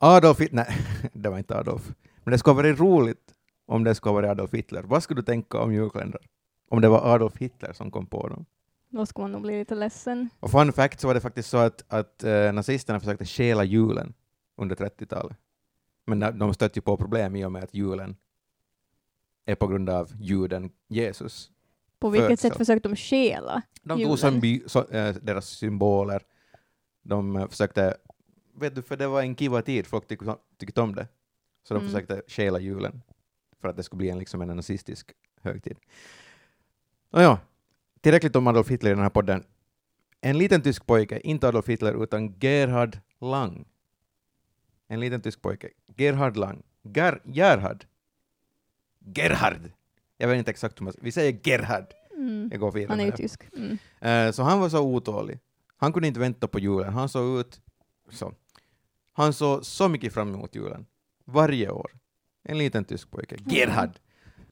Adolf 0.00 0.40
Hitler, 0.40 0.56
nej, 0.68 0.76
det 1.12 1.28
var 1.28 1.38
inte 1.38 1.56
Adolf. 1.58 1.92
Men 2.24 2.32
det 2.32 2.38
skulle 2.38 2.54
ha 2.54 2.62
varit 2.62 2.80
roligt 2.80 3.34
om 3.66 3.84
det 3.84 3.94
skulle 3.94 4.10
ha 4.10 4.14
varit 4.14 4.30
Adolf 4.30 4.54
Hitler. 4.54 4.82
Vad 4.82 5.02
skulle 5.02 5.20
du 5.20 5.24
tänka 5.24 5.58
om 5.60 5.72
julkalendrar? 5.74 6.22
Om 6.70 6.80
det 6.80 6.88
var 6.88 7.14
Adolf 7.14 7.36
Hitler 7.36 7.72
som 7.72 7.90
kom 7.90 8.06
på 8.06 8.28
dem? 8.28 8.44
Då 8.90 9.06
ska 9.06 9.22
man 9.22 9.32
nog 9.32 9.42
bli 9.42 9.58
lite 9.58 9.74
ledsen. 9.74 10.28
Och 10.40 10.50
fun 10.50 10.72
fact 10.72 11.00
så 11.00 11.06
var 11.06 11.14
det 11.14 11.20
faktiskt 11.20 11.48
så 11.50 11.56
att, 11.56 11.84
att 11.88 12.24
eh, 12.24 12.52
nazisterna 12.52 13.00
försökte 13.00 13.24
stjäla 13.24 13.64
julen 13.64 14.14
under 14.56 14.76
30-talet. 14.76 15.36
Men 16.06 16.38
de- 16.38 16.54
stötte 16.54 16.78
ju 16.78 16.82
på 16.82 16.96
problem 16.96 17.36
i 17.36 17.44
och 17.44 17.52
med 17.52 17.64
att 17.64 17.74
julen 17.74 18.16
är 19.46 19.54
på 19.54 19.66
grund 19.66 19.90
av 19.90 20.12
juden 20.20 20.70
Jesus. 20.88 21.50
På 21.98 22.10
vilket 22.10 22.28
Födsel. 22.28 22.50
sätt 22.50 22.58
försökte 22.58 22.88
de 22.88 22.96
stjäla? 22.96 23.62
De 23.82 24.04
tog 24.04 24.18
som 24.18 24.40
by, 24.40 24.62
så, 24.66 24.84
eh, 24.88 25.14
deras 25.22 25.46
symboler. 25.48 26.22
De 27.02 27.36
eh, 27.36 27.48
försökte, 27.48 27.96
vet 28.60 28.74
du, 28.74 28.82
för 28.82 28.96
det 28.96 29.06
var 29.08 29.22
en 29.22 29.34
kiva 29.36 29.62
tid, 29.62 29.86
folk 29.86 30.08
tyckte, 30.08 30.36
tyckte 30.58 30.80
om 30.80 30.94
det. 30.94 31.08
Så 31.62 31.74
de 31.74 31.80
Mm. 31.80 31.92
försökte 31.92 32.22
stjäla 32.26 32.58
julen 32.58 33.02
för 33.60 33.68
att 33.68 33.76
det 33.76 33.82
skulle 33.82 33.98
bli 33.98 34.10
en, 34.10 34.18
liksom 34.18 34.40
en 34.42 34.48
nazistisk 34.56 35.12
högtid. 35.42 35.76
Och 37.10 37.22
ja, 37.22 37.38
tillräckligt 38.00 38.36
om 38.36 38.46
Adolf 38.46 38.68
Hitler 38.70 38.90
i 38.90 38.94
den 38.94 39.02
här 39.02 39.10
podden. 39.10 39.44
En 40.20 40.38
liten 40.38 40.62
tysk 40.62 40.86
pojke, 40.86 41.20
inte 41.20 41.48
Adolf 41.48 41.68
Hitler, 41.68 42.02
utan 42.02 42.34
Gerhard 42.40 42.98
Lang. 43.20 43.64
En 44.88 45.00
liten 45.00 45.20
tysk 45.20 45.42
pojke, 45.42 45.68
Gerhard 45.96 46.36
Lang. 46.36 46.62
Ger, 46.82 47.20
Gerhard. 47.24 47.84
Gerhard. 49.14 49.72
Jag 50.16 50.28
vet 50.28 50.38
inte 50.38 50.50
exakt 50.50 50.80
hur 50.80 50.84
man 50.84 50.94
Vi 51.00 51.12
säger 51.12 51.40
Gerhard. 51.44 51.86
Mm. 52.16 52.48
Jag 52.52 52.60
går 52.60 52.72
vidare 52.72 52.92
Han 52.92 53.00
är 53.00 53.04
ju 53.04 53.12
tysk. 53.12 53.42
Mm. 53.56 53.78
Eh, 54.00 54.32
så 54.32 54.42
han 54.42 54.60
var 54.60 54.68
så 54.68 54.80
otålig. 54.80 55.38
Han 55.76 55.92
kunde 55.92 56.08
inte 56.08 56.20
vänta 56.20 56.48
på 56.48 56.58
julen. 56.58 56.92
Han 56.92 57.08
såg 57.08 57.40
ut 57.40 57.60
så. 58.10 58.34
Han 59.18 59.32
såg 59.32 59.64
så 59.64 59.88
mycket 59.88 60.14
fram 60.14 60.34
emot 60.34 60.54
julen. 60.54 60.86
Varje 61.24 61.70
år. 61.70 61.90
En 62.44 62.58
liten 62.58 62.84
tysk 62.84 63.10
pojke. 63.10 63.36
Gerhard! 63.46 63.90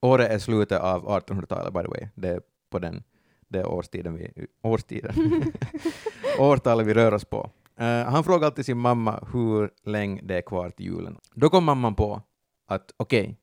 Året 0.00 0.30
är 0.30 0.38
slutet 0.38 0.80
av 0.80 1.06
1800-talet, 1.08 1.72
by 1.72 1.80
the 1.80 1.88
way. 1.88 2.08
Det 2.14 2.28
är 2.28 2.40
på 2.70 2.78
den 2.78 3.02
det 3.48 3.58
är 3.58 3.66
årstiden 3.66 4.14
vi, 4.14 4.46
årstiden. 4.62 5.14
årtalet 6.38 6.86
vi 6.86 6.94
rör 6.94 7.14
oss 7.14 7.24
på. 7.24 7.50
Eh, 7.76 8.04
han 8.04 8.24
frågade 8.24 8.46
alltid 8.46 8.66
sin 8.66 8.78
mamma 8.78 9.24
hur 9.32 9.70
länge 9.84 10.22
det 10.24 10.36
är 10.36 10.42
kvar 10.42 10.70
till 10.70 10.86
julen. 10.86 11.18
Då 11.34 11.48
kom 11.48 11.64
mamman 11.64 11.94
på 11.94 12.22
att 12.66 12.94
okej, 12.96 13.36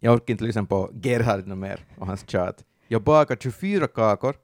jag 0.00 0.14
orkar 0.14 0.34
inte 0.34 0.44
lyssna 0.44 0.64
på 0.64 0.90
Gerhard 1.02 1.46
mer 1.46 1.84
och 1.98 2.06
hans 2.06 2.28
tjat. 2.28 2.64
Jag 2.88 3.02
bakar 3.02 3.36
24 3.36 3.86
kakor 3.86 4.34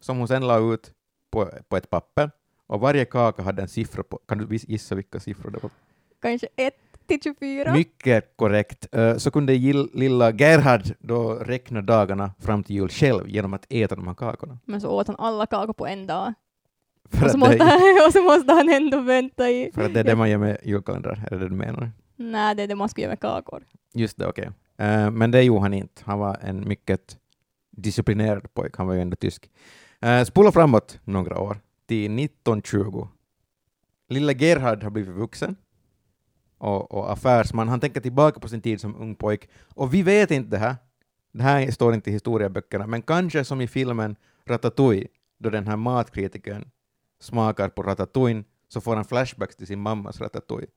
som 0.00 0.18
hon 0.18 0.28
sen 0.28 0.46
la 0.46 0.58
ut 0.72 0.92
på, 1.30 1.50
på 1.68 1.76
ett 1.76 1.90
papper 1.90 2.30
och 2.66 2.80
varje 2.80 3.04
kaka 3.04 3.42
hade 3.42 3.62
en 3.62 3.68
siffra 3.68 4.02
på. 4.02 4.20
Kan 4.28 4.38
du 4.38 4.46
gissa 4.50 4.94
vilka 4.94 5.20
siffror 5.20 5.50
det 5.50 5.58
var? 5.62 5.70
Kanske 6.22 6.48
1 6.56 6.74
till 7.06 7.20
24. 7.22 7.72
Mycket 7.72 8.36
korrekt. 8.36 8.86
Så 9.18 9.30
kunde 9.30 9.52
lilla 9.92 10.30
Gerhard 10.30 10.82
då 10.98 11.34
räkna 11.34 11.82
dagarna 11.82 12.30
fram 12.38 12.62
till 12.62 12.76
jul 12.76 12.88
själv 12.88 13.28
genom 13.28 13.54
att 13.54 13.66
äta 13.68 13.94
de 13.94 14.06
här 14.06 14.14
kakorna. 14.14 14.58
Men 14.64 14.80
så 14.80 14.90
åt 14.90 15.06
han 15.06 15.16
alla 15.18 15.46
kakor 15.46 15.72
på 15.72 15.86
en 15.86 16.06
dag. 16.06 16.34
För 17.10 17.24
Och 17.24 17.30
så, 17.30 17.38
måste, 17.38 17.56
och 18.06 18.12
så 18.12 18.22
måste 18.22 18.52
han 18.52 18.68
ändå 18.68 19.00
vänta 19.00 19.50
i... 19.50 19.70
för 19.74 19.82
att 19.82 19.94
det 19.94 20.00
är 20.00 20.04
det 20.04 20.16
man 20.16 20.30
gör 20.30 20.38
med 20.38 20.58
julkalendrar, 20.62 21.24
är 21.26 21.30
det 21.30 21.38
det 21.38 21.48
du 21.48 21.54
menar? 21.54 21.90
Nej, 22.16 22.54
det 22.54 22.62
är 22.62 22.66
det 22.66 22.74
man 22.74 22.88
ska 22.88 23.02
göra 23.02 23.10
med 23.10 23.20
kakor. 23.20 23.64
Just 23.94 24.18
det, 24.18 24.26
okej. 24.26 24.50
Eh, 24.78 25.10
men 25.10 25.30
det 25.30 25.42
gjorde 25.42 25.60
han 25.60 25.74
inte. 25.74 26.02
Han 26.04 26.18
var 26.18 26.38
en 26.42 26.68
mycket 26.68 27.16
disciplinerad 27.70 28.54
pojke, 28.54 28.74
han 28.78 28.86
var 28.86 28.94
ju 28.94 29.00
ändå 29.00 29.16
tysk. 29.16 29.50
Uh, 30.06 30.24
spola 30.24 30.52
framåt 30.52 31.00
några 31.04 31.40
år, 31.40 31.60
till 31.86 32.18
1920. 32.18 33.08
Lilla 34.08 34.32
Gerhard 34.32 34.82
har 34.82 34.90
blivit 34.90 35.14
vuxen 35.14 35.56
och, 36.58 36.92
och 36.92 37.12
affärsman. 37.12 37.68
Han 37.68 37.80
tänker 37.80 38.00
tillbaka 38.00 38.40
på 38.40 38.48
sin 38.48 38.60
tid 38.60 38.80
som 38.80 38.96
ung 38.96 39.14
pojk. 39.14 39.48
Och 39.74 39.94
vi 39.94 40.02
vet 40.02 40.30
inte 40.30 40.50
det 40.50 40.58
här. 40.58 40.76
Det 41.32 41.42
här 41.42 41.70
står 41.70 41.94
inte 41.94 42.10
i 42.10 42.12
historieböckerna, 42.12 42.86
men 42.86 43.02
kanske 43.02 43.44
som 43.44 43.60
i 43.60 43.66
filmen 43.68 44.16
Ratatouille, 44.44 45.08
då 45.38 45.50
den 45.50 45.66
här 45.66 45.76
matkritikern 45.76 46.70
smakar 47.20 47.68
på 47.68 47.82
ratatouille, 47.82 48.44
så 48.68 48.80
får 48.80 48.96
han 48.96 49.04
flashbacks 49.04 49.56
till 49.56 49.66
sin 49.66 49.80
mammas 49.80 50.20
ratatouille. 50.20 50.68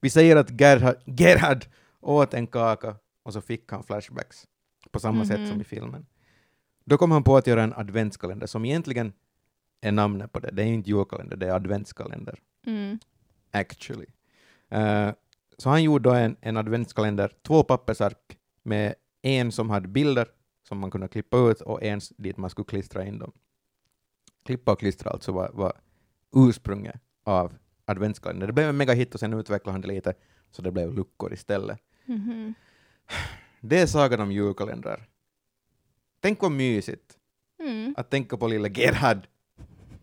Vi 0.00 0.10
säger 0.10 0.36
att 0.36 0.60
Gerhard, 0.60 0.96
Gerhard 1.06 1.66
åt 2.00 2.34
en 2.34 2.46
kaka 2.46 2.96
och 3.22 3.32
så 3.32 3.40
fick 3.40 3.72
han 3.72 3.82
flashbacks 3.84 4.46
på 4.90 5.00
samma 5.00 5.24
sätt 5.24 5.36
som 5.36 5.56
Mhm. 5.56 5.60
i 5.60 5.64
filmen. 5.64 6.06
Då 6.84 6.98
kom 6.98 7.10
han 7.10 7.22
på 7.24 7.36
att 7.36 7.46
göra 7.46 7.62
en 7.62 7.72
adventskalender 7.72 8.46
som 8.46 8.64
egentligen 8.64 9.12
är 9.80 9.92
namnet 9.92 10.32
på 10.32 10.38
det. 10.40 10.50
Det 10.52 10.62
är 10.62 10.66
inte 10.66 10.90
julkalender, 10.90 11.36
det 11.36 11.46
är 11.46 11.52
adventskalender 11.52 12.38
Mm. 12.66 12.98
actually. 13.50 14.06
Eh, 14.68 15.10
så 15.58 15.68
han 15.70 15.82
gjorde 15.82 16.08
då 16.08 16.14
en, 16.14 16.36
en 16.40 16.56
adventskalender, 16.56 17.32
två 17.42 17.62
pappersark 17.62 18.38
med 18.62 18.94
en 19.22 19.52
som 19.52 19.70
hade 19.70 19.88
bilder 19.88 20.28
som 20.68 20.78
man 20.78 20.90
kunde 20.90 21.08
klippa 21.08 21.38
ut 21.50 21.60
och 21.60 21.82
en 21.82 22.00
dit 22.16 22.36
man 22.36 22.50
skulle 22.50 22.66
klistra 22.66 23.04
in 23.04 23.18
dem. 23.18 23.32
Klippa 24.44 24.72
och 24.72 24.78
klistra 24.78 25.10
alltså 25.10 25.32
var, 25.32 25.50
var 25.54 25.72
ursprunget 26.36 27.00
av 27.24 27.54
adventskalender. 27.84 28.46
Det 28.46 28.52
blev 28.52 28.68
en 28.68 28.76
megahit 28.76 29.14
och 29.14 29.20
sen 29.20 29.32
utvecklade 29.32 29.74
han 29.74 29.80
det 29.80 29.88
lite 29.88 30.14
så 30.50 30.62
det 30.62 30.70
blev 30.72 30.94
luckor 30.94 31.32
istället. 31.32 31.78
Mhm. 32.04 32.54
Det 33.60 33.78
är 33.78 33.86
sagan 33.86 34.20
om 34.20 34.32
julkalendrar. 34.32 35.08
Tänk 36.20 36.42
vad 36.42 36.52
mysigt 36.52 37.14
Mm. 37.60 37.94
att 37.96 38.10
tänka 38.10 38.36
på 38.36 38.46
lilla 38.48 38.68
Gerhard. 38.68 39.26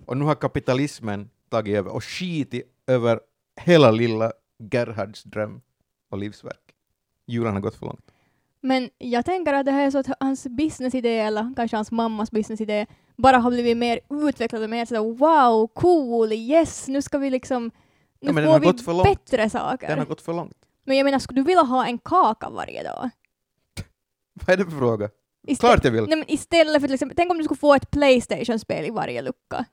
Och 0.05 0.17
nu 0.17 0.25
har 0.25 0.35
kapitalismen 0.35 1.29
tagit 1.49 1.75
över 1.77 1.91
och 1.91 2.03
skitit 2.03 2.71
över 2.87 3.19
hela 3.61 3.91
lilla 3.91 4.31
Gerhards 4.71 5.23
dröm 5.23 5.61
och 6.11 6.17
livsverk. 6.17 6.73
Julen 7.27 7.53
har 7.53 7.61
gått 7.61 7.75
för 7.75 7.85
långt. 7.85 8.11
Men 8.61 8.89
jag 8.97 9.25
tänker 9.25 9.53
att 9.53 9.65
det 9.65 9.71
här 9.71 9.85
är 9.87 9.91
så 9.91 9.97
att 9.97 10.07
hans 10.19 10.47
businessidé, 10.47 11.19
eller 11.19 11.53
kanske 11.55 11.77
hans 11.77 11.91
mammas 11.91 12.31
businessidé, 12.31 12.85
bara 13.17 13.37
har 13.37 13.51
blivit 13.51 13.77
mer 13.77 13.99
utvecklad 14.09 14.63
och 14.63 14.69
mer 14.69 14.85
sådär 14.85 15.01
wow, 15.01 15.67
cool, 15.67 16.31
yes, 16.33 16.87
nu 16.87 17.01
ska 17.01 17.17
vi 17.17 17.29
liksom, 17.29 17.71
nu 18.21 18.41
Ja, 18.41 18.59
får 18.59 18.59
vi 19.03 19.03
bättre 19.15 19.49
saker. 19.49 19.87
Den 19.87 19.99
har 19.99 20.05
gått 20.05 20.21
för 20.21 20.33
långt. 20.33 20.57
Men 20.83 20.97
jag 20.97 21.05
menar, 21.05 21.19
skulle 21.19 21.39
du 21.39 21.45
vilja 21.45 21.61
ha 21.61 21.85
en 21.85 21.97
kaka 21.97 22.49
varje 22.49 22.83
dag? 22.83 23.09
Vad 24.33 24.49
är 24.53 24.57
det 24.57 24.71
för 24.71 24.77
fråga? 24.77 25.09
Istä- 25.47 25.59
Klart 25.59 25.83
jag 25.83 25.91
vill. 25.91 26.03
Nej, 26.07 26.17
men 26.17 26.31
istället 26.31 26.81
för 26.81 26.87
till 26.87 26.93
exempel, 26.93 27.15
tänk 27.15 27.31
om 27.31 27.37
du 27.37 27.43
skulle 27.43 27.57
få 27.57 27.73
ett 27.73 27.91
Playstation-spel 27.91 28.85
i 28.85 28.89
varje 28.89 29.21
lucka. 29.21 29.65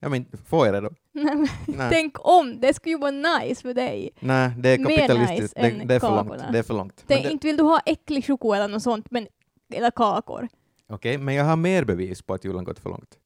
Ja, 0.00 0.08
men 0.08 0.26
får 0.46 0.66
jag 0.66 0.74
det 0.74 0.80
då? 0.80 0.90
Nej, 1.12 1.24
men 1.36 1.48
Nej, 1.76 1.90
tänk 1.90 2.16
om, 2.28 2.60
det 2.60 2.74
skulle 2.74 2.92
ju 2.94 2.98
vara 2.98 3.10
nice 3.38 3.62
för 3.62 3.74
dig. 3.74 4.10
Nej 4.20 4.50
det 4.58 4.68
är 4.68 4.76
kapitalistiskt. 4.76 5.56
nice 5.56 5.70
det, 5.78 5.84
det 5.84 5.94
är 5.94 6.00
för 6.00 6.08
kakorna. 6.08 6.36
långt. 6.36 6.52
Det 6.52 6.58
är 6.58 6.62
för 6.62 6.74
långt. 6.74 7.04
Men 7.08 7.22
det- 7.22 7.30
Inte 7.30 7.46
vill 7.46 7.56
du 7.56 7.62
ha 7.62 7.80
äcklig 7.86 8.26
choklad 8.26 8.56
eller 8.58 8.68
något 8.68 8.82
sånt, 8.82 9.10
men, 9.10 9.26
eller 9.72 9.90
kakor. 9.90 10.48
Okej, 10.88 11.18
men 11.18 11.34
jag 11.34 11.44
har 11.44 11.56
mer 11.56 11.84
bevis 11.84 12.22
på 12.22 12.34
att 12.34 12.44
julen 12.44 12.64
gått 12.64 12.78
för 12.78 12.90
långt. 12.90 13.18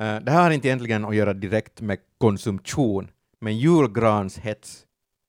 Eh, 0.00 0.20
det 0.20 0.30
här 0.30 0.42
har 0.42 0.50
inte 0.50 0.68
egentligen 0.68 1.04
att 1.04 1.16
göra 1.16 1.32
direkt 1.32 1.80
med 1.80 1.98
konsumtion, 2.18 3.10
men 3.40 3.58
julgranshets 3.58 4.86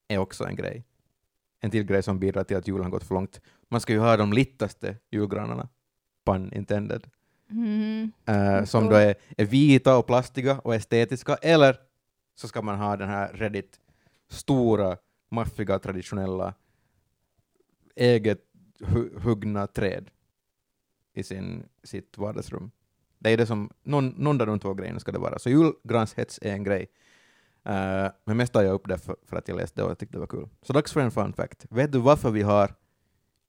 är 0.07 0.17
också 0.17 0.43
en 0.43 0.55
grej. 0.55 0.85
En 1.61 1.71
till 1.71 1.83
grej 1.83 2.03
som 2.03 2.19
bidrar 2.19 2.43
till 2.43 2.57
att 2.57 2.67
julen 2.67 2.89
gått 2.89 3.03
för 3.03 3.15
långt. 3.15 3.41
Man 3.69 3.81
ska 3.81 3.93
ju 3.93 3.99
ha 3.99 4.17
de 4.17 4.33
littaste 4.33 4.95
julgranarna, 5.11 5.69
pun 6.25 6.53
intended, 6.53 7.07
Mm. 7.49 8.11
Jag 8.25 8.67
som 8.67 8.89
då 8.89 8.95
är, 8.95 9.15
är 9.37 9.45
vita 9.45 9.97
och 9.97 10.07
plastiga 10.07 10.59
och 10.59 10.75
estetiska, 10.75 11.35
eller 11.35 11.77
så 12.35 12.47
ska 12.47 12.61
man 12.61 12.77
ha 12.77 12.97
den 12.97 13.09
här 13.09 13.33
Reddit 13.33 13.79
stora, 14.29 14.97
maffiga, 15.31 15.79
traditionella, 15.79 16.53
eget 17.95 18.41
hu- 18.79 19.19
huggna 19.19 19.67
träd 19.67 20.09
i 21.13 21.23
sin, 21.23 21.65
sitt 21.83 22.17
vardagsrum. 22.17 22.71
Det 23.19 23.29
är 23.29 23.37
det 23.37 23.45
som, 23.45 23.69
någon, 23.83 24.07
någon 24.07 24.41
av 24.41 24.47
de 24.47 24.59
två 24.59 24.73
grejerna 24.73 24.99
ska 24.99 25.11
det 25.11 25.19
vara. 25.19 25.39
Så 25.39 25.49
julgranshets 25.49 26.39
är 26.41 26.51
en 26.51 26.63
grej. 26.63 26.87
Eh, 27.63 28.07
men 28.25 28.37
mest 28.37 28.53
tar 28.53 28.63
jag 28.63 28.73
upp 28.73 28.87
det 28.87 28.97
för, 28.97 29.15
för 29.25 29.37
att 29.37 29.47
jag 29.47 29.57
läste 29.57 29.81
det 29.81 29.83
och 29.83 29.89
jag 29.89 29.97
tyckte 29.97 30.15
det 30.15 30.19
var 30.19 30.27
kul. 30.27 30.49
Så 30.61 30.73
dags 30.73 30.93
för 30.93 31.01
en 31.01 31.11
fun 31.11 31.33
fact. 31.33 31.65
Vet 31.69 31.91
du 31.91 31.99
varför 31.99 32.31
vi 32.31 32.41
har 32.41 32.75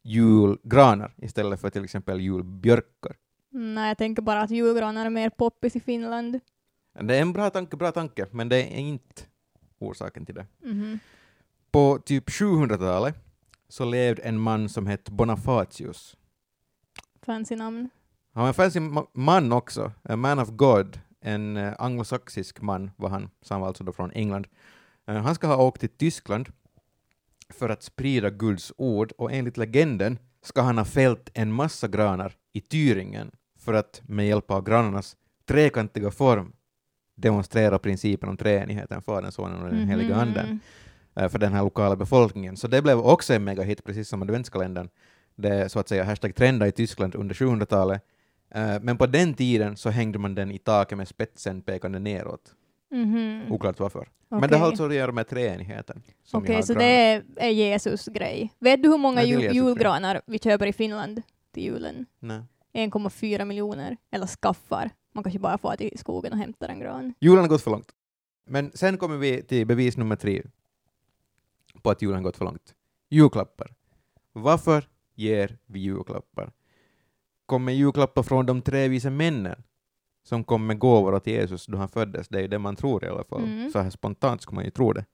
julgranar 0.02 1.14
istället 1.16 1.60
för 1.60 1.70
till 1.70 1.84
exempel 1.84 2.20
julbjörkar? 2.20 3.16
Nej, 3.58 3.88
jag 3.88 3.98
tänker 3.98 4.22
bara 4.22 4.40
att 4.42 4.50
julgranar 4.50 5.06
är 5.06 5.10
mer 5.10 5.30
poppis 5.30 5.76
i 5.76 5.80
Finland. 5.80 6.40
Det 7.00 7.16
är 7.16 7.22
en 7.22 7.32
bra 7.32 7.50
tanke, 7.50 7.76
bra 7.76 7.92
tanke, 7.92 8.26
men 8.30 8.48
det 8.48 8.56
är 8.62 8.78
inte 8.78 9.22
orsaken 9.78 10.26
till 10.26 10.34
det. 10.34 10.46
Mhm. 10.62 10.98
På 11.70 11.98
typ 12.04 12.28
700-talet 12.28 13.14
så 13.68 13.84
levde 13.84 14.22
en 14.22 14.38
man 14.40 14.68
som 14.68 14.86
hette 14.86 15.10
Bonafatius. 15.12 16.16
Fancy 17.22 17.56
namn. 17.56 17.90
Han 18.32 18.40
var 18.42 18.48
en 18.48 18.54
fancy 18.54 18.80
ma- 18.80 19.06
man 19.12 19.52
också, 19.52 19.92
a 20.02 20.16
man 20.16 20.38
of 20.38 20.48
God, 20.48 21.00
en 21.20 21.56
uh, 21.56 21.74
anglosaxisk 21.78 22.60
man 22.60 22.90
var 22.96 23.08
han, 23.08 23.30
så 23.42 23.54
han 23.54 23.60
var 23.60 23.68
alltså 23.68 23.84
då 23.84 23.92
från 23.92 24.10
England. 24.12 24.46
Eh, 25.06 25.16
han 25.16 25.34
ska 25.34 25.46
ha 25.46 25.56
åkt 25.56 25.80
till 25.80 25.88
Tyskland 25.96 26.48
för 27.48 27.68
att 27.68 27.82
sprida 27.82 28.30
Guds 28.30 28.72
ord 28.76 29.12
och 29.18 29.32
enligt 29.32 29.56
legenden 29.56 30.18
ska 30.42 30.62
han 30.62 30.78
ha 30.78 30.84
fällt 30.84 31.30
en 31.34 31.52
massa 31.52 31.88
granar 31.88 32.36
i 32.52 32.60
Thüringen 32.60 33.30
för 33.66 33.74
att 33.74 34.02
med 34.06 34.26
hjälp 34.26 34.50
av 34.50 34.64
granarnas 34.64 35.16
trekantiga 35.48 36.10
form 36.10 36.52
demonstrera 37.14 37.78
principen 37.78 38.28
om 38.28 38.36
treenigheten, 38.36 39.02
Fadern, 39.02 39.32
Sonen 39.32 39.62
och 39.62 39.68
den 39.68 39.88
heliga 39.88 40.16
Anden 40.16 40.60
eh, 41.16 41.28
för 41.28 41.38
den 41.38 41.52
här 41.52 41.62
lokala 41.62 41.96
befolkningen. 41.96 42.56
Så 42.56 42.68
det 42.68 42.82
blev 42.82 42.98
också 42.98 43.34
en 43.34 43.44
megahit, 43.44 43.84
precis 43.84 44.08
som 44.08 44.22
adventskalendern. 44.22 44.88
Det 45.36 45.72
så 45.72 45.78
att 45.80 45.88
säga 45.88 46.04
hashtag 46.04 46.34
trenda 46.34 46.66
i 46.66 46.72
Tyskland 46.72 47.14
under 47.14 47.34
700-talet. 47.34 48.02
Eh, 48.54 48.80
Men 48.80 48.96
på 48.98 49.06
den 49.06 49.34
tiden 49.34 49.76
så 49.76 49.90
hängde 49.90 50.18
man 50.18 50.34
den 50.34 50.50
i 50.50 50.58
taket 50.58 50.98
med 50.98 51.08
spetsen 51.08 51.62
pekande 51.62 51.98
neråt. 51.98 52.54
Mhm. 52.90 53.42
Oklart 53.52 53.80
varför. 53.80 54.08
Men 54.28 54.50
det 54.50 54.56
har 54.56 54.66
alltså 54.66 54.86
att 54.86 54.94
göra 54.94 55.12
med 55.12 55.28
treenigheten. 55.28 56.02
Okej, 56.32 56.54
har 56.54 56.62
så 56.62 56.72
granar. 56.72 56.86
det 56.86 57.22
är, 57.36 57.50
Jesus 57.50 58.06
grej. 58.06 58.50
Vet 58.58 58.82
du 58.82 58.88
hur 58.88 58.98
många 58.98 59.20
Nej, 59.20 59.54
julgranar 59.56 60.20
vi 60.26 60.38
köper 60.38 60.66
i 60.66 60.72
Finland 60.72 61.22
till 61.54 61.62
julen? 61.62 62.06
Nej. 62.20 62.40
1,4 62.76 63.44
miljoner. 63.44 63.96
Eller 64.10 64.26
skaffar. 64.26 64.90
Man 65.14 65.24
kanske 65.24 65.38
bara 65.38 65.58
får 65.58 65.76
till 65.76 65.98
skogen 65.98 66.32
och 66.32 66.38
hämtar 66.38 66.68
en 66.68 66.80
gran. 66.80 67.14
Julen 67.20 67.40
har 67.40 67.48
gått 67.48 67.62
för 67.62 67.70
långt. 67.70 67.92
Men 68.46 68.72
sen 68.74 68.98
kommer 68.98 69.16
vi 69.16 69.42
till 69.42 69.66
bevis 69.66 69.96
nummer 69.96 70.16
tre 70.16 70.42
på 71.82 71.90
att 71.90 72.02
julen 72.02 72.16
har 72.16 72.22
gått 72.22 72.36
för 72.36 72.44
långt. 72.44 72.74
Julklappar. 73.10 73.74
Varför 74.32 74.88
ger 75.14 75.58
vi 75.66 75.80
julklappar? 75.80 76.52
Kommer 77.46 77.72
julklappar 77.72 78.22
från 78.22 78.46
de 78.46 78.62
tre 78.62 78.88
vise 78.88 79.10
männen 79.10 79.62
som 80.22 80.44
kom 80.44 80.66
med 80.66 80.78
gåvor 80.78 81.14
åt 81.14 81.26
Jesus 81.26 81.66
då 81.66 81.78
han 81.78 81.88
föddes, 81.88 82.28
det 82.28 82.38
är 82.38 82.42
ju 82.42 82.48
det 82.48 82.58
man 82.58 82.76
tror 82.76 83.04
i 83.04 83.08
alla 83.08 83.24
fall. 83.24 83.44
Mm. 83.44 83.70
Så 83.70 83.78
här 83.78 83.90
spontant 83.90 84.42
skulle 84.42 84.54
man 84.54 84.64
ju 84.64 84.70
tro 84.70 84.92
det. 84.92 85.04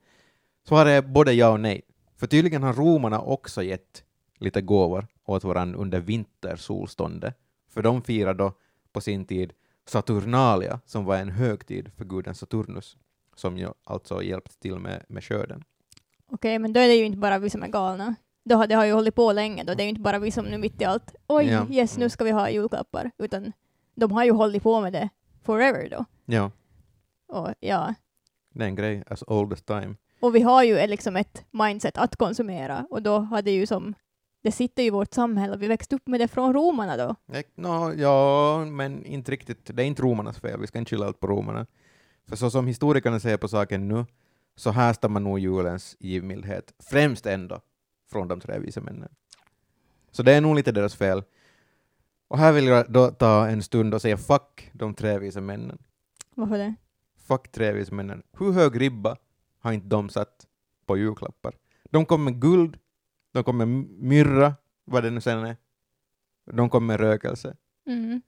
Svaret 0.68 1.04
är 1.04 1.08
både 1.08 1.32
ja 1.32 1.48
och 1.48 1.60
nej. 1.60 1.82
För 2.16 2.26
tydligen 2.26 2.62
har 2.62 2.72
romarna 2.72 3.20
också 3.20 3.62
gett 3.62 4.04
lite 4.38 4.62
gåvor 4.62 5.06
åt 5.24 5.44
varandra 5.44 5.78
under 5.78 6.00
vintersolståndet. 6.00 7.34
För 7.74 7.82
de 7.82 8.02
firar 8.02 8.34
då 8.34 8.52
på 8.92 9.00
sin 9.00 9.24
tid 9.24 9.52
Saturnalia, 9.86 10.80
som 10.86 11.04
var 11.04 11.16
en 11.16 11.30
högtid 11.30 11.90
för 11.96 12.04
guden 12.04 12.34
Saturnus, 12.34 12.96
som 13.36 13.58
ju 13.58 13.68
alltså 13.84 14.22
hjälpt 14.22 14.60
till 14.60 14.78
med, 14.78 15.04
med 15.08 15.24
skörden. 15.24 15.64
Okej, 16.30 16.58
men 16.58 16.72
då 16.72 16.80
är 16.80 16.88
det 16.88 16.94
ju 16.94 17.04
inte 17.04 17.18
bara 17.18 17.38
vi 17.38 17.50
som 17.50 17.62
är 17.62 17.68
galna. 17.68 18.14
Då 18.44 18.56
har, 18.56 18.66
det 18.66 18.74
har 18.74 18.84
ju 18.84 18.92
hållit 18.92 19.14
på 19.14 19.32
länge 19.32 19.64
då. 19.64 19.74
Det 19.74 19.82
är 19.82 19.84
ju 19.84 19.88
inte 19.90 20.00
bara 20.00 20.18
vi 20.18 20.30
som 20.30 20.44
nu 20.44 20.58
mitt 20.58 20.80
i 20.80 20.84
allt, 20.84 21.14
oj, 21.26 21.46
Ja. 21.46 21.66
yes, 21.70 21.98
nu 21.98 22.08
ska 22.10 22.24
vi 22.24 22.30
ha 22.30 22.50
julklappar. 22.50 23.10
Utan 23.18 23.52
de 23.94 24.12
har 24.12 24.24
ju 24.24 24.30
hållit 24.32 24.62
på 24.62 24.80
med 24.80 24.92
det 24.92 25.08
forever 25.42 25.88
då. 25.90 26.04
Ja, 26.26 26.50
Och, 27.28 27.48
ja. 27.60 27.94
det 28.54 28.64
är 28.64 28.68
en 28.68 28.74
grej 28.74 29.04
as 29.06 29.24
old 29.26 29.52
as 29.52 29.62
time. 29.62 29.94
och 30.20 30.34
vi 30.34 30.40
har 30.42 30.62
ju 30.62 30.86
liksom 30.86 31.16
ett 31.16 31.44
mindset 31.50 31.96
att 31.98 32.16
konsumera. 32.16 32.86
Och 32.90 33.02
då 33.02 33.18
har 33.18 33.42
det 33.42 33.50
ju 33.50 33.66
som, 33.66 33.94
det 34.42 34.52
sitter 34.52 34.82
ju 34.82 34.86
i 34.86 34.90
vårt 34.90 35.14
samhälle. 35.14 35.56
Vi 35.56 35.68
växte 35.68 35.96
upp 35.96 36.06
med 36.06 36.20
det 36.20 36.28
från 36.28 36.54
romarna 36.54 36.96
då. 36.96 37.16
Nå, 37.54 37.92
ja, 37.96 38.64
men 38.64 39.04
inte 39.04 39.32
riktigt. 39.32 39.70
Det 39.76 39.82
är 39.82 39.86
inte 39.86 40.02
romarnas 40.02 40.40
fel, 40.40 40.60
vi 40.60 40.66
ska 40.66 40.78
inte 40.78 40.90
skylla 40.90 41.06
allt 41.06 41.20
på 41.20 41.26
romarna. 41.26 41.66
För 42.28 42.36
så 42.36 42.50
som 42.50 42.66
historikerna 42.66 43.20
ser 43.20 43.36
på 43.36 43.48
saken 43.48 43.88
nu, 43.88 44.06
så 44.56 44.70
härstammar 44.70 45.20
nog 45.20 45.38
julens 45.38 45.96
givmildhet 46.00 46.74
främst 46.78 47.26
ändå 47.26 47.60
från 48.10 48.28
de 48.28 48.40
tre 48.40 48.58
vise 48.58 48.80
männen. 48.80 49.08
Så 50.10 50.22
det 50.22 50.32
är 50.32 50.40
nog 50.40 50.56
lite 50.56 50.72
deras 50.72 50.94
fel. 50.94 51.22
Och 52.28 52.38
här 52.38 52.52
vill 52.52 52.66
jag 52.66 52.92
då 52.92 53.10
ta 53.10 53.48
en 53.48 53.62
stund 53.62 53.94
och 53.94 54.02
säga 54.02 54.16
fuck 54.16 54.70
de 54.72 54.94
tre 54.94 55.18
vise 55.18 55.40
männen. 55.40 55.78
Varför 56.34 56.58
det? 56.58 56.74
Fuck 57.16 57.52
tre 57.52 57.72
vise 57.72 57.94
männen. 57.94 58.22
Hur 58.38 58.52
hög 58.52 58.80
ribba 58.80 59.16
har 59.60 59.72
inte 59.72 59.86
de 59.86 60.08
satt 60.08 60.46
på 60.86 60.96
julklappar? 60.96 61.54
De 61.90 62.06
kom 62.06 62.24
med 62.24 62.40
guld, 62.40 62.78
de 63.32 63.44
kom 63.44 63.56
med 63.58 63.68
myrra, 63.98 64.54
vad 64.84 65.02
det 65.02 65.10
nu 65.10 65.20
sen 65.20 65.44
är. 65.44 65.56
De 66.52 66.68
kom 66.70 66.86
med 66.86 67.00
rökelse. 67.00 67.56
Mm. 67.86 68.22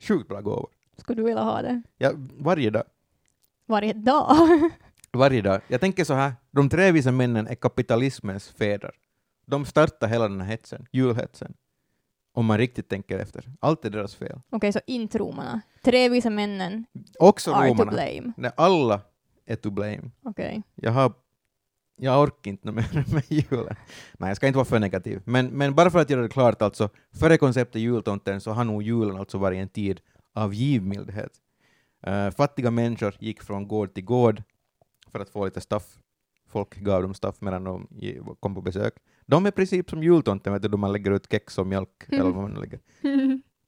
Sjukt 0.00 0.28
bra 0.28 0.40
gåvor. 0.40 0.68
Skulle 0.96 1.22
du 1.22 1.26
vilja 1.26 1.42
ha 1.42 1.62
det? 1.62 1.82
Ja, 1.98 2.12
varje 2.38 2.70
dag. 2.70 2.84
Varje 3.66 3.92
dag? 3.92 4.36
Varje 5.12 5.42
dag. 5.42 5.60
Jag 5.68 5.80
tänker 5.80 6.04
så 6.04 6.14
här, 6.14 6.32
de 6.50 6.68
tre 6.68 6.92
vise 6.92 7.12
männen 7.12 7.46
är 7.46 7.54
kapitalismens 7.54 8.48
fäder. 8.48 8.90
De 9.46 9.64
startar 9.64 10.08
hela 10.08 10.28
den 10.28 10.40
här 10.40 10.48
hetsen, 10.48 10.86
julhetsen. 10.92 11.54
Om 12.32 12.46
man 12.46 12.58
riktigt 12.58 12.88
tänker 12.88 13.18
efter. 13.18 13.44
Allt 13.60 13.84
är 13.84 13.90
deras 13.90 14.14
fel. 14.14 14.40
Okej, 14.50 14.72
så 14.72 14.80
inte 14.86 15.18
romarna. 15.18 15.60
Tre 15.82 16.08
visa 16.08 16.30
männen 16.30 16.84
Också 17.18 17.52
are 17.52 17.68
to 17.68 17.72
romarna. 17.74 17.90
blame. 17.90 18.32
Nej, 18.36 18.50
alla 18.56 19.00
är 19.46 19.56
to 19.56 19.70
blame. 19.70 20.10
Okej. 20.22 20.62
Jag 20.74 20.92
har 20.92 21.12
jag 21.96 22.22
orkar 22.22 22.50
inte 22.50 22.72
mer 22.72 23.04
med 23.14 23.22
julen. 23.28 23.76
Nej, 24.18 24.30
jag 24.30 24.36
ska 24.36 24.46
inte 24.46 24.56
vara 24.56 24.64
för 24.64 24.78
negativ. 24.78 25.20
Men, 25.24 25.46
men 25.46 25.74
bara 25.74 25.90
för 25.90 25.98
att 25.98 26.10
göra 26.10 26.22
det 26.22 26.28
klart, 26.28 26.62
alltså, 26.62 26.88
före 27.12 27.38
konceptet 27.38 27.82
jultomten 27.82 28.40
så 28.40 28.50
har 28.50 28.64
nog 28.64 28.82
julen 28.82 29.16
alltså 29.16 29.38
varit 29.38 29.58
en 29.58 29.68
tid 29.68 30.00
av 30.34 30.54
givmildhet. 30.54 31.32
Eh, 32.06 32.30
fattiga 32.30 32.70
människor 32.70 33.14
gick 33.18 33.42
från 33.42 33.68
gård 33.68 33.94
till 33.94 34.04
gård 34.04 34.42
för 35.12 35.20
att 35.20 35.30
få 35.30 35.44
lite 35.44 35.60
staff. 35.60 35.98
Folk 36.48 36.76
gav 36.76 37.02
dem 37.02 37.14
staff 37.14 37.40
medan 37.40 37.64
de 37.64 37.88
kom 38.40 38.54
på 38.54 38.60
besök. 38.60 38.94
De 39.26 39.44
är 39.44 39.48
i 39.48 39.52
princip 39.52 39.90
som 39.90 40.02
jultomten, 40.02 40.52
vet 40.52 40.62
du, 40.62 40.68
då 40.68 40.76
man 40.76 40.92
lägger 40.92 41.10
ut 41.10 41.26
kex 41.30 41.58
och 41.58 41.66
mjölk, 41.66 41.88
Mm. 42.08 42.20
eller 42.20 42.30
vad 42.30 42.50
man 42.50 42.60
lägger. 42.60 42.80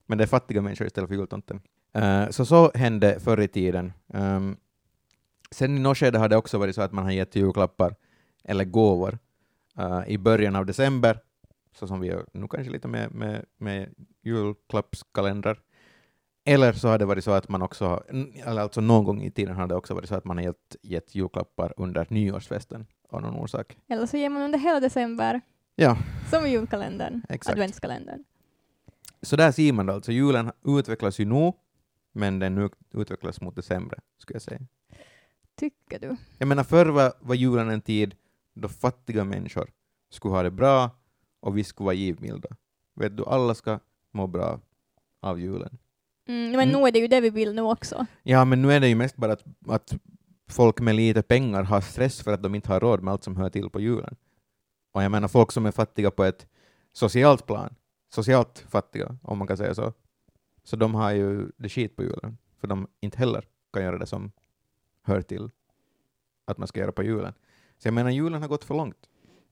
Men 0.06 0.18
det 0.18 0.24
är 0.24 0.28
fattiga 0.28 0.62
människor 0.62 0.86
istället 0.86 1.08
för 1.08 1.16
jultomten. 1.16 1.60
Eh, 1.94 2.28
så 2.30 2.44
så 2.46 2.70
hände 2.74 3.20
förr 3.20 3.40
i 3.40 3.48
tiden. 3.48 3.92
Um, 4.06 4.56
sen 5.50 5.76
i 5.76 5.80
något 5.80 5.98
skede 5.98 6.18
har 6.18 6.28
det 6.28 6.36
också 6.36 6.58
varit 6.58 6.74
så 6.74 6.82
att 6.82 6.92
man 6.92 7.04
har 7.04 7.12
gett 7.12 7.36
julklappar 7.36 7.94
eller 8.48 8.64
gåvor 8.64 9.18
eh, 9.78 10.02
i 10.06 10.18
början 10.18 10.56
av 10.56 10.66
december, 10.66 11.20
så 11.78 11.86
som 11.86 12.00
vi 12.00 12.08
gör 12.08 12.26
nu 12.32 12.48
kanske 12.48 12.72
lite 12.72 12.88
med, 12.88 13.14
med, 13.14 13.44
med 13.58 13.94
julklappskalendrar. 14.22 15.60
Eller 16.44 16.72
så 16.72 16.88
har 16.88 16.98
det 16.98 17.04
varit 17.06 17.24
så 17.24 17.30
att 17.30 17.48
man 17.48 17.62
också, 17.62 18.02
eller 18.44 18.60
alltså 18.62 18.80
någon 18.80 19.04
gång 19.04 19.22
i 19.22 19.30
tiden 19.30 19.56
har 19.56 19.66
det 19.66 19.74
också 19.74 19.94
varit 19.94 20.08
så 20.08 20.14
att 20.14 20.24
man 20.24 20.36
har 20.36 20.44
gett, 20.44 20.76
gett 20.82 21.14
julklappar 21.14 21.74
under 21.76 22.06
nyårsfesten 22.10 22.86
av 23.08 23.22
någon 23.22 23.34
orsak. 23.36 23.76
Eller 23.88 24.06
så 24.06 24.16
ger 24.16 24.28
man 24.30 24.42
under 24.42 24.58
hela 24.58 24.80
december, 24.80 25.40
Ja, 25.78 25.98
som 26.30 26.46
i 26.46 26.50
julkalendern, 26.50 27.22
exakt. 27.28 27.52
adventskalendern. 27.54 28.24
Så 29.22 29.36
där 29.36 29.52
ser 29.52 29.72
man 29.72 29.86
det 29.86 29.92
alltså. 29.94 30.12
Julen 30.12 30.52
utvecklas 30.64 31.18
ju 31.20 31.24
nu, 31.24 31.52
men 32.12 32.38
den 32.38 32.58
ut- 32.58 32.72
utvecklas 32.94 33.40
mot 33.40 33.64
sämre, 33.64 33.98
skulle 34.18 34.34
jag 34.34 34.42
säga. 34.42 34.60
Tycker 35.56 35.98
du? 35.98 36.16
Jag 36.38 36.48
menar, 36.48 36.64
förr 36.64 36.86
var, 36.86 37.12
var 37.20 37.34
julen 37.34 37.70
en 37.70 37.80
tid 37.80 38.14
då 38.56 38.68
fattiga 38.68 39.24
människor 39.24 39.70
skulle 40.10 40.34
ha 40.34 40.42
det 40.42 40.50
bra 40.50 40.90
och 41.40 41.58
vi 41.58 41.64
skulle 41.64 41.84
vara 41.84 41.94
givmilda. 41.94 42.48
Vet 42.94 43.16
du, 43.16 43.24
alla 43.24 43.54
ska 43.54 43.78
må 44.12 44.26
bra 44.26 44.60
av 45.20 45.40
julen. 45.40 45.78
Mm, 46.28 46.50
men 46.50 46.60
Mm. 46.68 46.80
nu 46.80 46.86
är 46.88 46.92
det 46.92 46.98
ju 46.98 47.06
det 47.08 47.20
vi 47.20 47.30
vill 47.30 47.54
nu 47.54 47.62
också. 47.62 48.06
Ja, 48.22 48.44
men 48.44 48.62
nu 48.62 48.72
är 48.72 48.80
det 48.80 48.88
ju 48.88 48.94
mest 48.94 49.16
bara 49.16 49.32
att, 49.32 49.44
att 49.68 49.94
folk 50.48 50.80
med 50.80 50.94
lite 50.94 51.22
pengar 51.22 51.62
har 51.62 51.80
stress 51.80 52.22
för 52.22 52.32
att 52.32 52.42
de 52.42 52.54
inte 52.54 52.72
har 52.72 52.80
råd 52.80 53.02
med 53.02 53.12
allt 53.12 53.24
som 53.24 53.36
hör 53.36 53.50
till 53.50 53.70
på 53.70 53.80
julen. 53.80 54.16
Och 54.92 55.02
jag 55.02 55.10
menar 55.10 55.28
folk 55.28 55.52
som 55.52 55.66
är 55.66 55.70
fattiga 55.72 56.10
på 56.10 56.24
ett 56.24 56.46
socialt 56.92 57.46
plan, 57.46 57.74
socialt 58.08 58.58
fattiga, 58.68 59.18
om 59.22 59.38
man 59.38 59.46
kan 59.46 59.56
säga 59.56 59.74
så, 59.74 59.92
så 60.64 60.76
de 60.76 60.94
har 60.94 61.10
ju 61.12 61.50
det 61.56 61.68
skit 61.68 61.96
på 61.96 62.02
julen, 62.02 62.38
för 62.60 62.66
de 62.68 62.86
inte 63.00 63.18
heller 63.18 63.44
kan 63.72 63.82
göra 63.82 63.98
det 63.98 64.06
som 64.06 64.32
hör 65.02 65.22
till 65.22 65.50
att 66.44 66.58
man 66.58 66.68
ska 66.68 66.80
göra 66.80 66.92
på 66.92 67.02
julen. 67.02 67.34
Så 67.78 67.88
jag 67.88 67.94
menar, 67.94 68.10
julen 68.10 68.42
har 68.42 68.48
gått 68.48 68.64
för 68.64 68.74
långt. 68.74 69.08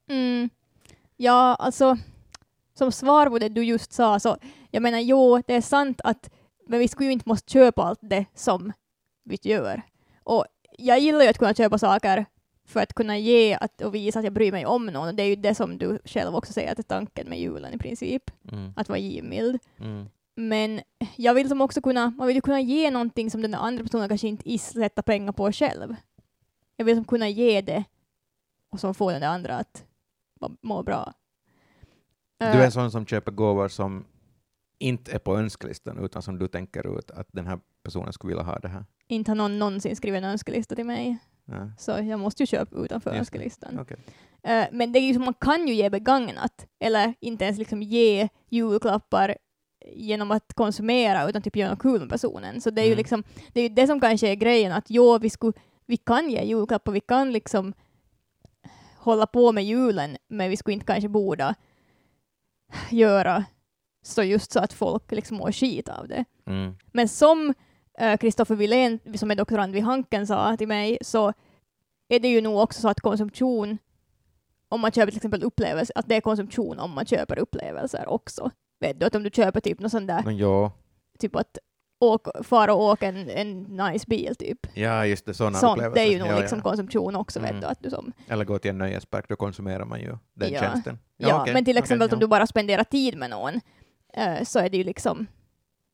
Mm. 0.08 0.50
Ja, 1.16 1.54
alltså, 1.54 1.96
som 2.74 2.92
svar 2.92 3.26
på 3.30 3.38
det 3.38 3.48
du 3.48 3.64
just 3.64 3.92
sa, 3.92 4.20
så 4.20 4.36
jag 4.70 4.82
menar 4.82 4.98
jo, 4.98 5.42
det 5.46 5.54
är 5.54 5.60
sant 5.60 6.00
att 6.04 6.30
men 6.66 6.78
vi 6.78 6.88
skulle 6.88 7.06
ju 7.06 7.12
inte 7.12 7.28
måste 7.28 7.52
köpa 7.52 7.82
allt 7.82 7.98
det 8.02 8.24
som 8.34 8.72
vi 9.24 9.38
gör. 9.42 9.82
Och 10.22 10.44
jag 10.78 10.98
gillar 10.98 11.22
ju 11.22 11.28
att 11.28 11.38
kunna 11.38 11.54
köpa 11.54 11.78
saker 11.78 12.26
för 12.66 12.80
att 12.80 12.94
kunna 12.94 13.18
ge 13.18 13.54
att, 13.54 13.80
och 13.80 13.94
visa 13.94 14.18
att 14.18 14.24
jag 14.24 14.32
bryr 14.32 14.52
mig 14.52 14.66
om 14.66 14.86
någon. 14.86 15.16
Det 15.16 15.22
är 15.22 15.26
ju 15.26 15.36
det 15.36 15.54
som 15.54 15.78
du 15.78 15.98
själv 16.04 16.36
också 16.36 16.52
säger 16.52 16.72
att 16.72 16.78
är 16.78 16.82
tanken 16.82 17.28
med 17.28 17.40
julen 17.40 17.74
i 17.74 17.78
princip, 17.78 18.30
Mm. 18.52 18.72
att 18.76 18.88
vara 18.88 18.98
givmild. 18.98 19.58
Mm. 19.80 20.06
Men 20.36 20.80
jag 21.16 21.34
vill 21.34 21.48
som 21.48 21.60
också 21.60 21.80
kunna, 21.80 22.10
man 22.10 22.26
vill 22.26 22.36
ju 22.36 22.42
kunna 22.42 22.60
ge 22.60 22.90
någonting 22.90 23.30
som 23.30 23.42
den 23.42 23.54
andra 23.54 23.84
personen 23.84 24.08
kanske 24.08 24.28
inte 24.28 24.58
sätta 24.58 25.02
pengar 25.02 25.32
på 25.32 25.52
själv. 25.52 25.96
Jag 26.76 26.84
vill 26.84 26.96
som 26.96 27.04
kunna 27.04 27.28
ge 27.28 27.60
det 27.60 27.84
och 28.74 28.80
som 28.80 28.94
få 28.94 29.10
den 29.10 29.22
andra 29.22 29.56
att 29.56 29.84
må- 30.62 30.82
bra. 30.82 31.12
Du 32.38 32.46
Eh, 32.46 32.56
är 32.60 32.64
en 32.64 32.72
sån 32.72 32.90
som 32.90 33.06
köper 33.06 33.32
gåvor 33.32 33.68
som 33.68 34.04
inte 34.78 35.12
är 35.12 35.18
på 35.18 35.36
önskelistan, 35.36 35.98
utan 36.04 36.22
som 36.22 36.38
du 36.38 36.48
tänker 36.48 36.98
ut 36.98 37.10
att 37.10 37.28
den 37.32 37.46
här 37.46 37.58
personen 37.82 38.12
skulle 38.12 38.28
vilja 38.34 38.44
ha 38.44 38.58
det 38.58 38.68
här. 38.68 38.84
inte 39.08 39.30
har 39.30 39.36
någon 39.36 39.58
någonsin 39.58 39.96
skrivit 39.96 40.18
en 40.18 40.24
önskelista 40.30 40.74
till 40.74 40.84
mig, 40.86 41.18
Ja. 41.44 41.70
så 41.78 41.90
jag 41.90 42.20
måste 42.20 42.42
ju 42.42 42.46
köpa 42.46 42.76
utanför 42.76 43.10
Just 43.10 43.18
önskelistan. 43.20 43.78
Okej. 43.80 43.96
Eh, 44.42 44.66
men 44.72 44.92
det 44.92 44.98
är 44.98 45.06
ju 45.06 45.14
som 45.14 45.24
man 45.24 45.34
kan 45.34 45.68
ju 45.68 45.74
ge 45.74 45.90
begagnat, 45.90 46.66
eller 46.78 47.14
inte 47.20 47.44
ens 47.44 47.58
liksom 47.58 47.82
ge 47.82 48.28
julklappar 48.48 49.36
genom 49.86 50.30
att 50.30 50.54
konsumera, 50.54 51.28
utan 51.28 51.42
typ 51.42 51.56
göra 51.56 51.70
något 51.70 51.82
kul 51.82 52.00
med 52.00 52.08
personen. 52.10 52.60
Så 52.60 52.70
det 52.70 52.80
är 52.82 52.84
ju 52.86 52.90
Mm. 52.92 52.98
liksom, 52.98 53.22
det 53.52 53.60
är 53.60 53.68
ju 53.68 53.74
det 53.74 53.86
som 53.86 54.00
kanske 54.00 54.28
är 54.28 54.34
grejen, 54.34 54.72
att 54.72 54.84
jo, 54.90 55.18
vi, 55.18 55.30
skulle, 55.30 55.52
vi 55.86 55.96
kan 55.96 56.30
ge 56.30 56.42
julklappar, 56.44 56.92
vi 56.92 57.00
kan 57.00 57.32
liksom 57.32 57.72
hålla 59.04 59.26
på 59.26 59.52
med 59.52 59.64
julen, 59.64 60.16
men 60.28 60.50
vi 60.50 60.56
skulle 60.56 60.74
inte 60.74 60.86
kanske 60.86 61.08
borde 61.08 61.54
göra 62.90 63.44
så 64.02 64.22
just 64.22 64.52
så 64.52 64.60
att 64.60 64.72
folk 64.72 65.12
liksom 65.12 65.36
mår 65.36 65.52
skit 65.52 65.88
av 65.88 66.08
det. 66.08 66.24
Mm. 66.46 66.74
Men 66.92 67.08
som 67.08 67.54
Kristoffer 68.20 68.54
Wilén, 68.54 69.00
som 69.14 69.30
är 69.30 69.34
doktorand 69.34 69.72
vid 69.74 69.82
Hanken, 69.82 70.26
sa 70.26 70.56
till 70.56 70.68
mig, 70.68 70.98
så 71.00 71.32
är 72.08 72.20
det 72.20 72.28
ju 72.28 72.40
nog 72.40 72.58
också 72.58 72.80
så 72.80 72.88
att 72.88 73.00
konsumtion, 73.00 73.78
om 74.68 74.80
man 74.80 74.92
köper 74.92 75.10
till 75.10 75.18
exempel 75.18 75.42
upplevelser, 75.42 75.98
att 75.98 76.08
det 76.08 76.14
är 76.14 76.20
konsumtion 76.20 76.78
om 76.78 76.90
man 76.90 77.06
köper 77.06 77.38
upplevelser 77.38 78.08
också. 78.08 78.50
Vet 78.80 79.00
du, 79.00 79.06
att 79.06 79.14
om 79.14 79.22
du 79.22 79.30
köper 79.30 79.60
typ 79.60 79.80
något 79.80 79.90
sånt 79.90 80.08
där, 80.08 80.30
ja. 80.30 80.72
typ 81.18 81.36
att 81.36 81.58
åk, 82.00 82.26
fara 82.44 82.74
och 82.74 82.82
åka 82.84 83.06
en, 83.08 83.30
en 83.30 83.62
nice 83.62 84.06
bil 84.08 84.36
typ. 84.36 84.58
ja, 84.74 85.06
just 85.06 85.26
det, 85.26 85.34
sådana 85.34 85.58
Sånt, 85.58 85.82
det 85.94 86.00
är 86.00 86.10
ju 86.10 86.18
nog 86.18 86.28
ja, 86.28 86.38
liksom 86.38 86.58
ja. 86.58 86.62
konsumtion 86.62 87.16
också, 87.16 87.38
Mm. 87.38 87.52
vet 87.54 87.60
du, 87.62 87.66
att 87.68 87.82
du 87.82 87.90
som 87.90 88.12
Eller 88.28 88.44
gå 88.44 88.58
till 88.58 88.70
en 88.70 88.78
nöjespark, 88.78 89.28
då 89.28 89.36
konsumerar 89.36 89.84
man 89.84 90.00
ju 90.00 90.16
den 90.34 90.52
Ja. 90.52 90.60
tjänsten. 90.60 90.98
Ja, 91.16 91.40
okej, 91.42 91.54
men 91.54 91.64
till 91.64 91.78
exempel 91.78 92.08
ja. 92.10 92.14
om 92.14 92.20
du 92.20 92.26
bara 92.26 92.46
spenderar 92.46 92.84
tid 92.84 93.16
med 93.18 93.30
någon 93.30 93.60
eh, 94.14 94.42
så 94.44 94.58
är 94.58 94.68
det 94.68 94.76
ju 94.76 94.84
liksom 94.84 95.26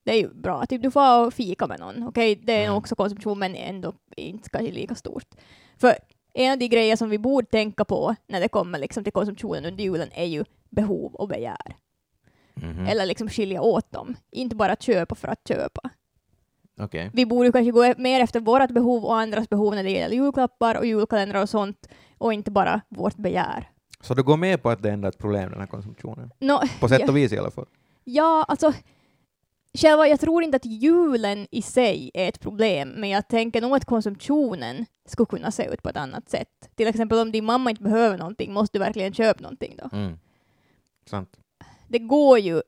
det 0.05 0.11
är 0.13 0.17
ju 0.19 0.29
bra. 0.35 0.67
Typ 0.67 0.83
du 0.83 0.91
får 0.91 1.27
och 1.27 1.35
fika 1.35 1.67
med 1.67 1.81
någon. 1.81 2.09
Okej, 2.09 2.35
det 2.43 2.53
är 2.53 2.65
Mm. 2.65 2.77
också 2.77 2.95
konsumtion 2.95 3.39
men 3.39 3.55
ändå 3.55 3.93
inte 4.17 4.51
kanske 4.51 4.73
lika 4.73 4.95
stort. 4.95 5.27
För 5.81 5.95
en 6.35 6.53
av 6.53 6.59
de 6.59 6.69
grejer 6.69 6.97
som 6.97 7.11
vi 7.11 7.19
borde 7.19 7.47
tänka 7.47 7.85
på 7.85 8.15
när 8.29 8.41
det 8.41 8.49
kommer 8.49 8.79
liksom 8.79 9.05
till 9.05 9.13
konsumtionen 9.13 9.65
under 9.65 9.85
julen 9.85 10.09
är 10.13 10.25
ju 10.25 10.45
behov 10.71 11.15
och 11.15 11.29
begär. 11.29 11.77
Mhm. 12.63 12.87
Eller 12.87 13.07
liksom 13.07 13.29
skilja 13.29 13.63
åt 13.63 13.93
dem. 13.93 14.17
Inte 14.31 14.57
bara 14.57 14.77
köpa 14.77 15.15
för 15.15 15.29
att 15.29 15.49
köpa. 15.49 15.91
Okej. 16.81 17.11
Vi 17.15 17.27
borde 17.27 17.53
kanske 17.53 17.71
gå 17.71 17.85
e- 17.85 17.95
mer 17.99 18.21
efter 18.21 18.41
vårt 18.41 18.71
behov 18.71 19.05
och 19.05 19.17
andras 19.19 19.49
behov 19.49 19.75
när 19.75 19.85
det 19.85 19.91
gäller 19.91 20.17
julklappar 20.17 20.75
och 20.79 20.87
julkalendrar 20.87 21.43
och 21.43 21.49
sånt 21.49 21.89
och 22.19 22.33
inte 22.33 22.51
bara 22.51 22.81
vårt 22.89 23.17
begär. 23.17 23.71
Så 24.01 24.15
du 24.15 24.23
går 24.23 24.37
med 24.37 24.63
på 24.63 24.71
att 24.71 24.83
det 24.83 24.89
är 24.89 24.93
ändå 24.93 25.09
ett 25.09 25.19
problem, 25.19 25.51
den 25.51 25.61
här 25.61 25.67
konsumtionen? 25.67 26.31
Nå, 26.39 26.63
På 26.81 26.89
sätt 26.89 27.01
ja, 27.01 27.09
och 27.09 27.17
vis 27.17 27.33
i 27.33 27.39
alla 27.39 27.51
fall. 27.51 27.67
ja, 28.05 28.45
alltså 28.49 28.73
själva, 29.75 30.09
jag 30.09 30.21
tror 30.21 30.43
inte 30.43 30.57
att 30.57 30.65
julen 30.65 31.47
i 31.51 31.63
sig 31.63 32.11
är 32.15 32.29
ett 32.29 32.41
problem, 32.41 32.89
men 32.89 33.09
jag 33.11 33.29
tänker 33.29 33.61
nog 33.61 33.77
att 33.77 33.85
konsumtionen 33.85 34.87
skulle 35.09 35.27
kunna 35.27 35.51
se 35.51 35.65
ut 35.65 35.83
på 35.83 35.89
ett 35.89 35.97
annat 35.97 36.29
sätt. 36.31 36.71
Till 36.75 36.87
exempel 36.87 37.19
om 37.19 37.33
din 37.33 37.45
mamma 37.45 37.71
inte 37.71 37.83
behöver 37.83 38.19
någonting, 38.19 38.53
måste 38.53 38.79
du 38.79 38.85
verkligen 38.85 39.13
köpa 39.13 39.43
någonting 39.43 39.77
då? 39.83 39.97
Mm. 39.97 40.19
Sant. 41.07 41.31
Det 41.91 41.99
går 41.99 42.39
ju 42.39 42.63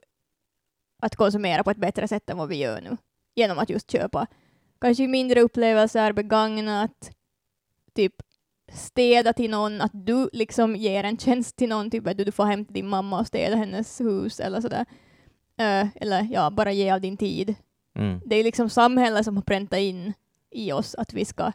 att 1.03 1.17
konsumera 1.17 1.65
på 1.65 1.71
ett 1.71 1.77
bättre 1.77 2.09
sätt 2.09 2.31
än 2.31 2.39
vad 2.39 2.49
vi 2.49 2.57
gör 2.57 2.81
nu, 2.81 2.97
genom 3.35 3.59
att 3.59 3.71
just 3.71 3.91
köpa 3.91 4.27
kanske 4.81 5.09
mindre 5.09 5.41
upplevelser, 5.41 6.13
begagnat, 6.13 7.11
typ 7.95 8.15
städa 8.73 9.33
till 9.33 9.51
någon, 9.51 9.81
att 9.81 9.91
du 9.95 10.29
liksom 10.33 10.77
ger 10.77 11.05
en 11.05 11.19
tjänst 11.19 11.57
till 11.57 11.69
någon, 11.69 11.91
typ 11.91 12.07
att 12.07 12.17
du 12.17 12.33
får 12.33 12.45
hem 12.45 12.65
till 12.65 12.75
din 12.75 12.89
mamma 12.89 13.21
och 13.21 13.27
städa 13.27 13.57
hennes 13.57 14.01
hus 14.01 14.41
eller 14.41 14.61
sådär. 14.61 14.87
Eh, 15.57 15.87
eller 15.97 16.29
ja, 16.31 16.51
bara 16.51 16.73
ge 16.73 16.91
av 16.91 17.01
din 17.01 17.17
tid. 17.17 17.55
Mm. 17.95 18.21
Det 18.25 18.37
är 18.37 18.45
liksom 18.45 18.71
samhället 18.71 19.25
som 19.25 19.37
har 19.37 19.43
präntat 19.43 19.79
in 19.79 20.13
i 20.51 20.73
oss 20.73 20.95
att 20.95 21.13
vi 21.13 21.25
ska 21.25 21.53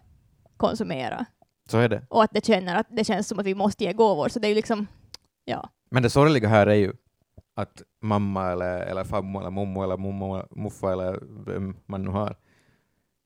konsumera 0.57 1.25
Så 1.69 1.77
är 1.77 1.89
det. 1.89 2.05
och 2.09 2.23
att 2.23 2.31
det, 2.33 2.45
känner 2.45 2.75
att 2.75 2.87
det 2.89 3.03
känns 3.03 3.27
som 3.27 3.39
att 3.39 3.45
vi 3.45 3.55
måste 3.55 3.83
ge 3.83 3.93
gåvor. 3.93 4.29
Så 4.29 4.39
det 4.39 4.47
är 4.47 4.49
ju 4.49 4.55
liksom, 4.55 4.87
ja. 5.45 5.69
Men 5.91 6.03
det 6.03 6.09
sorgliga 6.09 6.47
här 6.47 6.67
är 6.67 6.75
ju 6.75 6.93
att 7.57 7.81
mamma 8.01 8.51
eller, 8.51 8.79
eller 8.79 9.03
farmor 9.03 9.41
eller 9.41 9.49
mommo 9.49 9.83
eller 9.83 9.97
mommo, 9.97 10.43
muffa 10.51 10.91
eller 10.93 11.19
vem 11.45 11.75
man 11.85 12.03
nu 12.03 12.09
har. 12.09 12.35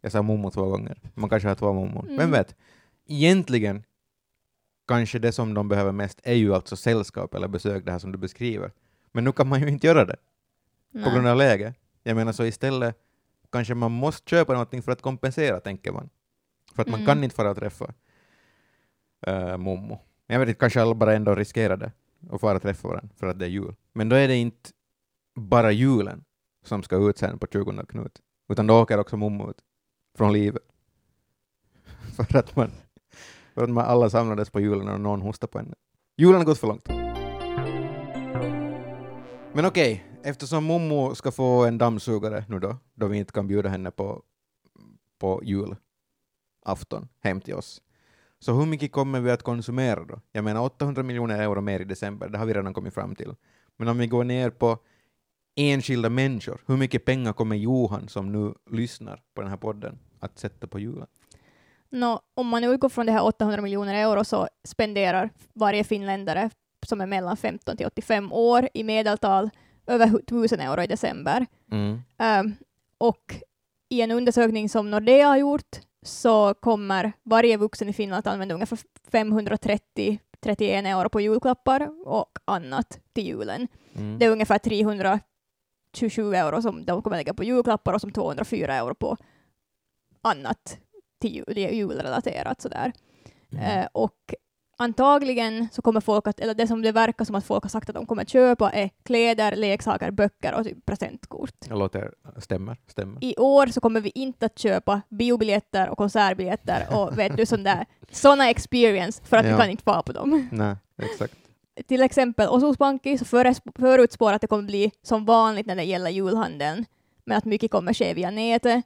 Jag 0.02 0.12
sa 0.12 0.22
mommo 0.22 0.52
två 0.52 0.66
gånger. 0.66 0.98
Man 1.14 1.30
kanske 1.30 1.48
har 1.48 1.56
två 1.56 1.74
mommor. 1.74 2.04
Mm. 2.06 2.18
Vem 2.18 2.32
vet? 2.32 2.56
Egentligen 3.08 3.84
kanske 4.88 5.20
det 5.20 5.32
som 5.32 5.54
de 5.54 5.68
behöver 5.68 5.92
mest 5.92 6.20
är 6.24 6.34
ju 6.34 6.54
alltså 6.56 6.76
sällskap 6.76 7.34
eller 7.34 7.48
besök, 7.48 7.86
det 7.86 7.92
här 7.92 8.00
som 8.00 8.12
du 8.12 8.18
beskriver. 8.18 8.72
Men 9.12 9.24
nu 9.24 9.32
kan 9.32 9.48
man 9.48 9.62
ju 9.62 9.68
inte 9.68 9.88
göra 9.88 10.06
det 10.06 10.16
på 11.04 11.10
grund 11.10 11.28
av 11.28 11.38
läget. 11.38 11.76
Jag 12.04 12.16
menar 12.16 12.32
så 12.32 12.46
istället 12.46 12.96
kanske 13.52 13.74
man 13.76 13.92
måste 13.92 14.30
köpa 14.30 14.54
någonting 14.54 14.82
för 14.82 14.92
att 14.92 15.02
kompensera, 15.02 15.60
tänker 15.60 15.92
man. 15.92 16.10
För 16.76 16.82
att 16.82 16.88
man 16.90 17.00
Mm. 17.00 17.08
kan 17.08 17.24
inte 17.24 17.36
fara 17.36 17.50
och 17.52 17.58
träffa 17.58 17.94
uh, 19.28 19.58
mommo. 19.58 20.00
Men 20.28 20.34
jag 20.34 20.40
vet 20.40 20.50
inte, 20.50 20.60
kanske 20.60 20.82
alla 20.82 20.96
bara 20.96 21.14
ändå 21.14 21.36
riskerar 21.36 21.78
det 21.78 21.92
och 22.30 22.42
fara 22.42 22.56
och 22.56 22.62
träffa 22.62 22.88
varandra 22.88 23.16
för 23.16 23.28
att 23.28 23.40
det 23.40 23.46
är 23.46 23.50
jul. 23.50 23.76
Men 23.94 24.10
då 24.10 24.16
är 24.16 24.28
det 24.28 24.36
inte 24.36 24.70
bara 25.36 25.72
julen 25.72 26.24
som 26.64 26.84
ska 26.84 27.10
ut 27.10 27.18
sen 27.18 27.40
på 27.40 27.48
20 27.54 27.86
Knut, 27.86 28.22
utan 28.50 28.68
då 28.68 28.82
åker 28.82 28.98
också 28.98 29.18
mommo 29.18 29.50
ut 29.50 29.62
från 30.18 30.34
livet. 30.34 30.64
för 32.16 32.38
att 32.38 32.56
man, 32.56 32.72
för 33.54 33.64
att 33.64 33.70
man 33.70 33.86
alla 33.86 34.10
samlades 34.10 34.50
på 34.50 34.60
julen 34.60 34.90
och 34.90 35.02
någon 35.02 35.22
hostade 35.22 35.52
på 35.52 35.58
henne. 35.58 35.76
Julen 36.18 36.38
har 36.38 36.46
gått 36.46 36.58
för 36.58 36.68
långt. 36.68 36.88
Men 39.54 39.66
okej, 39.66 40.06
eftersom 40.24 40.64
mommo 40.64 41.16
ska 41.16 41.32
få 41.32 41.66
en 41.66 41.78
dammsugare 41.78 42.46
nu 42.50 42.60
då, 42.60 42.78
då 42.94 43.08
vi 43.08 43.18
inte 43.18 43.34
kan 43.34 43.48
bjuda 43.48 43.70
henne 43.70 43.92
på, 43.92 44.24
på 45.20 45.42
julafton 45.44 47.08
hem 47.20 47.42
till 47.42 47.54
oss, 47.54 47.82
så 48.44 48.54
hur 48.54 48.66
mycket 48.66 48.92
kommer 48.92 49.20
vi 49.20 49.32
att 49.32 49.44
konsumera 49.44 50.06
då? 50.06 50.22
Jag 50.32 50.44
menar 50.44 50.62
800 50.62 51.04
miljoner 51.04 51.40
euro 51.40 51.62
mer 51.62 51.80
i 51.80 51.84
december, 51.84 52.30
det 52.30 52.38
har 52.38 52.46
vi 52.46 52.54
redan 52.54 52.74
kommit 52.74 52.94
fram 52.94 53.16
till. 53.16 53.36
Men 53.78 53.88
om 53.88 53.98
vi 53.98 54.08
går 54.08 54.24
ner 54.24 54.50
på 54.50 54.78
enskilda 55.56 56.10
människor, 56.10 56.62
hur 56.66 56.78
mycket 56.78 57.06
pengar 57.06 57.34
kommer 57.34 57.56
Johan 57.56 58.08
som 58.08 58.32
nu 58.32 58.54
lyssnar 58.72 59.22
på 59.34 59.42
den 59.42 59.50
här 59.50 59.58
podden 59.58 60.00
att 60.20 60.40
sätta 60.40 60.68
på 60.68 60.80
julen? 60.80 61.08
Nå, 61.90 62.22
om 62.34 62.48
man 62.48 62.64
utgår 62.64 62.90
från 62.90 63.06
det 63.06 63.12
här 63.12 63.24
800 63.24 63.62
miljoner 63.62 63.96
euro 63.96 64.24
så 64.24 64.48
spenderar 64.64 65.30
varje 65.54 65.84
finländare 65.84 66.50
som 66.86 67.02
är 67.02 67.06
mellan 67.06 67.38
15 67.38 67.78
till 67.78 67.86
85 67.86 68.32
år 68.32 68.70
i 68.74 68.84
medeltal 68.84 69.50
över 69.88 70.20
1000 70.20 70.60
euro 70.60 70.82
i 70.82 70.88
december. 70.88 71.46
Mm. 71.72 72.02
Ehm, 72.18 72.56
och 72.98 73.36
i 73.90 74.02
en 74.02 74.12
undersökning 74.12 74.70
som 74.70 74.92
Nordea 74.92 75.28
har 75.28 75.38
gjort 75.38 75.80
så 76.06 76.54
kommer 76.54 77.14
varje 77.24 77.58
vuxen 77.58 77.90
i 77.90 77.94
Finland 77.94 78.20
att 78.20 78.34
använda 78.34 78.56
ungefär 78.56 78.80
530 79.12 80.20
31 80.42 80.86
euro 80.86 81.10
på 81.10 81.22
julklappar 81.22 81.90
och 82.06 82.40
annat 82.46 83.00
till 83.14 83.28
julen. 83.28 83.68
Mm. 83.96 84.20
Det 84.20 84.26
är 84.26 84.30
ungefär 84.30 84.58
327 84.58 86.36
euro 86.36 86.62
som 86.62 86.86
de 86.86 87.02
kommer 87.02 87.18
lägga 87.18 87.34
på 87.34 87.44
julklappar 87.44 87.94
och 87.94 88.02
som 88.02 88.12
204 88.12 88.76
euro 88.76 88.96
på 88.96 89.18
annat 90.22 90.80
till 91.20 91.36
jul, 91.36 91.52
det 91.56 91.68
är 91.68 91.72
julrelaterat 91.72 92.62
sådär. 92.62 92.92
Mm. 93.52 93.64
Eh, 93.64 93.88
och 93.92 94.34
antagligen 94.82 95.68
så 95.72 95.82
kommer 95.82 96.02
folk 96.02 96.28
att, 96.28 96.40
eller 96.40 96.54
det 96.54 96.68
som 96.68 96.82
det 96.82 96.92
verkar 96.92 97.26
som 97.26 97.36
att 97.36 97.46
folk 97.46 97.64
har 97.64 97.70
sagt 97.70 97.90
att 97.90 97.96
de 97.96 98.06
kommer 98.06 98.26
köpa 98.26 98.72
är 98.72 98.90
kläder, 99.04 99.56
leksaker, 99.56 100.12
böcker 100.12 100.54
och 100.54 100.64
typ 100.64 100.86
presentkort. 100.86 101.54
Det 101.60 101.74
låter, 101.76 102.12
stämmer, 102.38 102.78
stämmer. 102.88 103.24
I 103.24 103.36
år 103.38 103.68
så 103.68 103.82
kommer 103.82 104.02
vi 104.02 104.12
inte 104.16 104.46
att 104.46 104.60
köpa 104.60 105.02
biobiljetter 105.10 105.90
och 105.90 105.98
konsertbiljetter 105.98 106.88
och 106.92 107.18
vet 107.18 107.38
du 107.38 107.46
sån 107.46 107.64
där, 107.64 107.86
såna 108.12 108.50
experience 108.50 109.22
för 109.24 109.38
att 109.38 109.46
Ja. 109.46 109.52
vi 109.52 109.58
kan 109.62 109.70
inte 109.70 109.84
vara 109.86 110.02
på 110.04 110.12
dem. 110.12 110.50
Nej, 110.52 110.76
exakt. 111.02 111.34
Till 111.88 112.02
exempel 112.04 112.50
Osuuspankki 112.50 113.18
så 113.18 113.26
föres- 113.26 113.62
förutspår 113.80 114.34
att 114.34 114.42
det 114.42 114.48
kommer 114.48 114.64
bli 114.64 114.92
som 115.04 115.26
vanligt 115.26 115.66
när 115.66 115.76
det 115.76 115.84
gäller 115.84 116.10
julhandeln, 116.10 116.86
men 117.26 117.38
att 117.38 117.46
mycket 117.46 117.72
kommer 117.72 117.94
ske 117.94 118.14
via 118.14 118.32
nätet. 118.32 118.86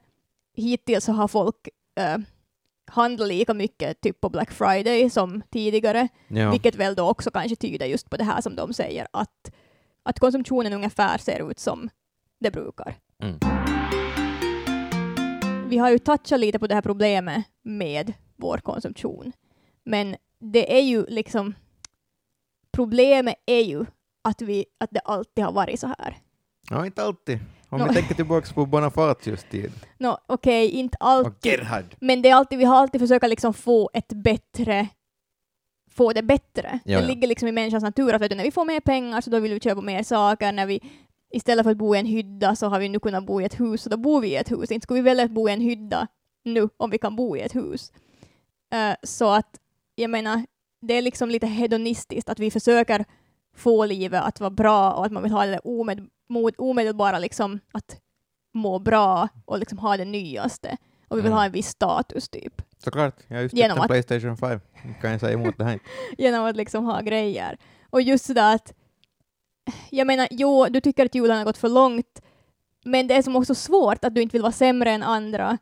Hittills 0.56 1.06
så 1.06 1.12
har 1.12 1.28
folk 1.28 1.56
äh, 2.00 2.18
handlat 2.88 3.28
lika 3.28 3.54
mycket 3.54 4.02
typ 4.02 4.22
på 4.22 4.30
Black 4.30 4.52
Friday 4.52 5.10
som 5.10 5.42
tidigare, 5.52 6.08
Ja. 6.28 6.52
vilket 6.52 6.76
väl 6.76 6.96
då 6.96 7.10
också 7.10 7.32
kanske 7.32 7.56
tyder 7.56 7.86
just 7.86 8.10
på 8.10 8.18
det 8.18 8.24
här 8.24 8.42
som 8.42 8.56
de 8.56 8.74
säger, 8.74 9.08
att, 9.14 9.52
att 10.04 10.20
konsumtionen 10.20 10.74
ungefär 10.74 11.18
ser 11.18 11.52
ut 11.52 11.60
som 11.60 11.90
det 12.40 12.52
brukar. 12.52 12.96
Mm. 13.20 13.40
Vi 15.70 15.78
har 15.78 15.90
ju 15.90 16.00
touchat 16.00 16.40
lite 16.40 16.60
på 16.60 16.68
det 16.68 16.76
här 16.76 16.82
problemet 16.82 17.46
med 17.62 18.14
vår 18.36 18.58
konsumtion, 18.58 19.32
men 19.84 20.16
det 20.40 20.78
är 20.78 20.82
ju 20.82 21.06
liksom 21.06 21.54
Problemet 22.76 23.36
är 23.46 23.62
ju 23.62 23.86
att, 24.22 24.42
vi, 24.42 24.66
att 24.78 24.90
det 24.92 25.00
alltid 25.00 25.44
har 25.44 25.52
varit 25.52 25.80
så 25.80 25.88
här. 25.88 26.18
Ja, 26.70 26.86
inte 26.86 27.04
alltid. 27.04 27.40
Om 27.70 27.80
Nå. 27.80 27.88
vi 27.88 27.94
tänker 27.94 28.16
tillbaka 28.16 28.54
på 28.54 28.66
Bonafatius 28.66 29.44
tid 29.44 29.72
Nå, 29.98 30.18
okej, 30.28 30.70
inte 30.70 30.98
och 31.00 31.08
alltid, 31.08 31.52
Gerhard. 31.52 31.96
men 32.00 32.22
det 32.22 32.30
är 32.30 32.36
alltid, 32.36 32.60
vi 32.60 32.66
har 32.66 32.76
alltid 32.76 33.02
försökt 33.02 33.30
liksom 33.30 33.54
få 33.54 33.90
ett 33.94 34.14
bättre 34.14 34.88
få 35.96 36.14
det 36.14 36.24
bättre. 36.24 36.80
Ja, 36.86 37.02
det 37.02 37.08
ligger 37.08 37.28
liksom 37.28 37.48
i 37.48 37.52
människans 37.52 37.84
natur 37.84 38.14
att 38.14 38.22
när 38.22 38.44
vi 38.44 38.52
får 38.52 38.66
mer 38.66 38.80
pengar 38.80 39.22
så 39.22 39.30
då 39.30 39.40
vill 39.40 39.54
vi 39.54 39.60
köpa 39.60 39.82
mer 39.82 40.04
saker. 40.04 40.52
När 40.52 40.66
vi 40.66 40.80
istället 41.32 41.64
för 41.64 41.72
att 41.72 41.78
bo 41.78 41.96
i 41.96 42.00
en 42.00 42.06
hydda 42.06 42.56
så 42.56 42.68
har 42.68 42.80
vi 42.80 42.90
nu 42.90 43.00
kunnat 43.00 43.26
bo 43.26 43.42
i 43.42 43.46
ett 43.46 43.60
hus 43.60 43.86
och 43.86 43.90
då 43.90 43.98
bor 43.98 44.22
vi 44.22 44.28
i 44.28 44.36
ett 44.36 44.52
hus. 44.52 44.72
Inte 44.72 44.84
skulle 44.84 45.02
vi 45.02 45.10
välja 45.10 45.26
att 45.26 45.32
bo 45.32 45.50
i 45.50 45.54
en 45.54 45.62
hydda 45.62 46.08
nu 46.44 46.70
om 46.78 46.90
vi 46.90 46.98
kan 46.98 47.16
bo 47.16 47.38
i 47.38 47.42
ett 47.42 47.56
hus. 47.56 47.92
Eh, 48.74 48.96
så 49.04 49.30
att 49.30 49.60
jag 49.96 50.10
menar, 50.10 50.46
det 50.82 50.94
är 50.94 51.02
liksom 51.02 51.30
lite 51.30 51.48
hedonistiskt 51.48 52.30
att 52.30 52.40
vi 52.40 52.52
försöker 52.52 53.06
få 53.56 53.86
livet 53.86 54.24
att 54.24 54.40
vara 54.40 54.50
bra 54.50 54.92
och 54.94 55.06
att 55.06 55.12
man 55.12 55.24
vill 55.24 55.32
ha 55.32 55.46
det 55.46 55.60
omed, 55.60 56.08
omedelbara 56.58 57.20
liksom 57.20 57.60
att 57.72 58.00
må 58.54 58.80
bra 58.80 59.28
och 59.46 59.60
liksom 59.60 59.78
ha 59.78 59.98
det 59.98 60.06
nyaste. 60.06 60.78
Och 61.08 61.18
vi 61.18 61.22
vill 61.22 61.32
Mm. 61.32 61.38
ha 61.38 61.46
en 61.46 61.52
viss 61.52 61.68
status 61.68 62.30
typ. 62.30 62.62
Såklart, 62.78 63.16
jag 63.28 63.36
har 63.38 63.42
just 63.44 63.56
Genom 63.56 63.80
att- 63.82 63.88
Playstation 63.88 64.38
5. 64.38 64.60
Kan 65.02 65.12
jag 65.12 65.20
säga 65.20 65.34
emot 65.34 65.58
det 65.58 65.64
här 65.64 65.80
genom 66.18 66.46
att 66.46 66.56
liksom 66.56 66.86
ha 66.86 67.02
grejer. 67.02 67.58
Och 67.90 68.02
just 68.02 68.26
sådär 68.26 68.56
att, 68.56 68.74
jag 69.90 70.08
menar, 70.08 70.28
jo, 70.32 70.66
du 70.70 70.82
tycker 70.82 71.06
att 71.06 71.16
julen 71.16 71.38
har 71.38 71.46
gått 71.46 71.58
för 71.58 71.70
långt, 71.70 72.22
men 72.86 73.08
det 73.08 73.16
är 73.16 73.22
som 73.22 73.36
också 73.36 73.56
svårt 73.56 74.04
att 74.06 74.16
du 74.16 74.22
inte 74.22 74.34
vill 74.34 74.42
vara 74.42 74.52
sämre 74.52 74.92
än 74.92 75.04
andra. 75.04 75.58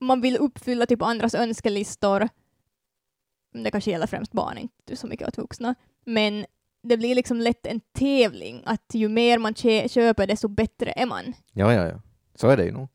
Man 0.00 0.20
vill 0.20 0.36
uppfylla 0.36 0.86
typ 0.86 1.02
andras 1.02 1.34
önskelistor. 1.34 2.28
Det 3.52 3.70
kanske 3.70 3.90
gäller 3.90 4.06
främst 4.06 4.32
barn, 4.32 4.58
inte 4.58 4.96
så 4.96 5.06
mycket 5.06 5.28
åt 5.28 5.38
vuxna. 5.38 5.74
Men 6.04 6.46
det 6.84 6.96
blir 6.96 7.14
liksom 7.14 7.40
lätt 7.40 7.66
en 7.66 7.80
tävling, 7.80 8.62
att 8.66 8.90
ju 8.92 9.08
mer 9.08 9.38
man 9.38 9.54
köper 9.88 10.26
desto 10.26 10.48
bättre 10.48 10.92
är 10.96 11.06
man. 11.06 11.34
Ja, 11.52 11.72
ja, 11.72 11.86
ja. 11.86 12.00
Så 12.34 12.48
är 12.48 12.56
det 12.56 12.64
ju 12.64 12.72
nog. 12.72 12.88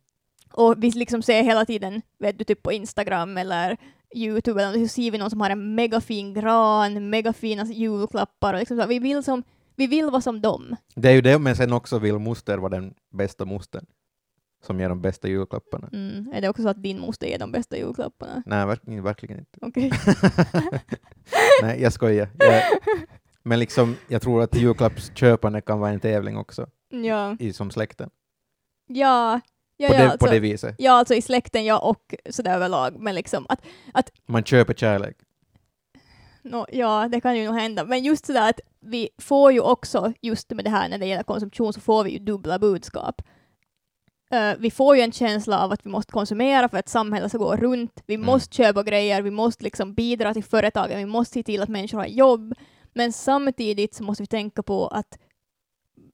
Och 0.54 0.76
vi 0.84 0.92
liksom 0.92 1.22
ser 1.22 1.44
hela 1.44 1.66
tiden, 1.66 2.02
vet 2.20 2.38
du, 2.38 2.44
typ 2.44 2.64
på 2.64 2.72
Instagram 2.72 3.38
eller 3.38 3.78
Youtube, 4.16 4.64
eller 4.64 4.80
så 4.80 4.88
ser 4.88 5.12
vi 5.12 5.18
någon 5.18 5.30
som 5.30 5.42
har 5.42 5.50
en 5.50 5.76
megafin 5.76 6.34
gran, 6.34 7.10
megafina 7.10 7.66
julklappar 7.66 8.54
och 8.54 8.60
liksom 8.60 8.78
så. 8.78 8.88
Vi 8.88 9.00
vill, 9.00 9.24
som, 9.24 9.44
vi 9.76 9.88
vill 9.88 10.06
vara 10.06 10.22
som 10.22 10.42
dem. 10.42 10.76
Det 10.96 11.10
är 11.10 11.14
ju 11.14 11.22
det, 11.22 11.40
men 11.40 11.56
sen 11.56 11.74
också 11.74 12.00
vill 12.00 12.20
moster 12.20 12.58
vara 12.58 12.70
den 12.70 12.94
bästa 13.12 13.46
mostern 13.46 13.86
som 14.66 14.80
ger 14.80 14.90
de 14.90 15.02
bästa 15.02 15.28
julklapparna. 15.28 15.90
Mm. 15.94 16.32
Är 16.34 16.42
det 16.42 16.50
också 16.50 16.64
så 16.64 16.70
att 16.70 16.84
din 16.84 17.00
moster 17.00 17.28
ger 17.28 17.40
de 17.40 17.52
bästa 17.52 17.78
julklapparna? 17.78 18.44
Nej, 18.46 18.66
verkligen, 18.66 19.04
verkligen 19.04 19.40
inte. 19.40 19.60
Okej. 19.62 19.92
Nej, 21.62 21.82
jag 21.82 21.94
skojar. 21.94 22.30
Jag, 22.38 22.64
men 23.44 23.60
liksom, 23.60 23.96
jag 24.08 24.22
tror 24.22 24.42
att 24.42 24.56
julklappsköpande 24.56 25.62
kan 25.62 25.80
vara 25.80 25.92
en 25.92 26.00
tävling 26.00 26.38
också, 26.38 26.68
ja. 26.90 27.36
i, 27.40 27.54
som 27.54 27.72
släkten. 27.72 28.10
ja, 28.88 29.40
Ja, 29.82 29.88
på, 29.88 29.94
ja, 29.94 29.98
det, 30.00 30.04
alltså, 30.12 30.26
på 30.28 30.32
det 30.34 30.40
viset. 30.40 30.76
ja, 30.78 30.92
alltså 30.92 31.14
i 31.14 31.22
släkten 31.22 31.66
ja 31.66 31.80
och 31.80 32.16
sådär 32.30 32.56
överlag, 32.56 32.96
men 33.00 33.16
liksom 33.16 33.46
att 33.94 34.12
Man 34.26 34.44
köper 34.44 34.74
kärlek. 34.74 35.18
Nå, 36.42 36.66
ja, 36.72 37.08
det 37.12 37.22
kan 37.22 37.38
ju 37.38 37.46
nog 37.46 37.56
hända. 37.56 37.84
Men 37.86 38.04
just 38.04 38.26
sådär 38.26 38.50
att 38.50 38.60
vi 38.80 39.10
får 39.18 39.52
ju 39.52 39.60
också, 39.60 40.14
just 40.22 40.50
med 40.52 40.66
det 40.66 40.70
här 40.72 40.90
när 40.90 40.98
det 40.98 41.06
gäller 41.06 41.24
konsumtion, 41.24 41.74
så 41.74 41.80
får 41.82 42.04
vi 42.04 42.12
ju 42.12 42.20
dubbla 42.20 42.60
budskap. 42.60 43.22
Eh, 44.32 44.52
vi 44.60 44.72
får 44.72 44.96
ju 44.96 45.02
en 45.02 45.12
känsla 45.12 45.60
av 45.60 45.72
att 45.72 45.86
vi 45.86 45.90
måste 45.90 46.12
konsumera 46.12 46.70
för 46.70 46.78
att 46.78 46.90
samhället 46.90 47.32
ska 47.32 47.38
gå 47.38 47.56
runt. 47.56 48.04
Vi 48.06 48.14
Mm. 48.16 48.26
måste 48.26 48.56
köpa 48.56 48.84
grejer, 48.84 49.22
vi 49.22 49.32
måste 49.32 49.64
liksom 49.64 49.94
bidra 49.94 50.34
till 50.34 50.44
företagen, 50.44 50.98
vi 50.98 51.06
måste 51.06 51.34
se 51.34 51.44
till 51.44 51.62
att 51.62 51.70
människor 51.70 51.98
har 51.98 52.06
jobb. 52.08 52.54
Men 52.94 53.14
samtidigt 53.14 53.94
så 53.94 54.04
måste 54.04 54.24
vi 54.24 54.28
tänka 54.28 54.64
på 54.64 54.88
att 54.88 55.20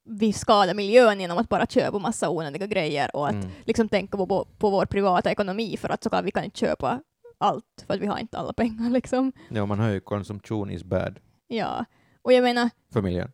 vi 0.04 0.34
skadar 0.34 0.74
miljön 0.74 1.20
genom 1.20 1.38
att 1.38 1.50
bara 1.50 1.66
köpa 1.66 2.00
massa 2.00 2.30
onödiga 2.30 2.68
grejer 2.68 3.16
och 3.16 3.28
att 3.28 3.34
Mm. 3.34 3.50
liksom 3.66 3.90
tänka 3.90 4.18
på, 4.18 4.28
på, 4.28 4.46
på 4.58 4.70
vår 4.70 4.86
privata 4.86 5.32
ekonomi 5.32 5.78
för 5.78 5.90
att 5.90 6.04
såklart 6.04 6.26
vi 6.26 6.32
kan 6.32 6.44
inte 6.44 6.60
köpa 6.60 7.02
allt 7.38 7.84
för 7.88 7.94
att 7.94 8.00
vi 8.00 8.08
har 8.08 8.18
inte 8.20 8.38
alla 8.38 8.54
pengar 8.54 8.90
liksom. 9.00 9.32
Ja, 9.50 9.66
man 9.66 9.80
hör 9.80 9.90
ju 9.92 10.00
konsumtion 10.00 10.70
is 10.72 10.84
bad 10.84 11.20
Ja, 11.48 11.86
och 12.22 12.34
jag 12.34 12.44
menar, 12.44 12.70
för 12.94 13.02
miljön. 13.02 13.32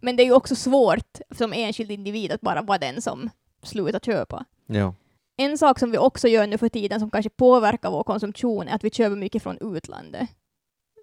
men 0.00 0.16
det 0.16 0.22
är 0.22 0.24
ju 0.24 0.32
också 0.32 0.54
svårt 0.56 1.18
som 1.30 1.52
enskild 1.52 1.90
individ 1.90 2.32
att 2.32 2.40
bara 2.40 2.62
vara 2.62 2.78
den 2.78 3.02
som 3.02 3.30
slutar 3.62 4.00
köpa. 4.00 4.44
Ja. 4.66 4.94
En 5.36 5.58
sak 5.58 5.78
som 5.78 5.90
vi 5.90 5.98
också 5.98 6.28
gör 6.28 6.46
nu 6.46 6.58
för 6.58 6.68
tiden 6.68 7.00
som 7.00 7.10
kanske 7.10 7.30
påverkar 7.30 7.90
vår 7.90 8.02
konsumtion 8.04 8.68
är 8.68 8.74
att 8.74 8.84
vi 8.84 8.90
köper 8.90 9.16
mycket 9.16 9.42
från 9.42 9.74
utlandet, 9.76 10.28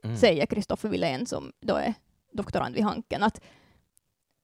Mm. 0.03 0.17
säger 0.17 0.45
Kristoffer 0.45 0.89
Wilén 0.89 1.25
som 1.25 1.51
då 1.59 1.75
är 1.75 1.93
doktorand 2.31 2.75
vid 2.75 2.83
Hanken. 2.83 3.23
Att, 3.23 3.41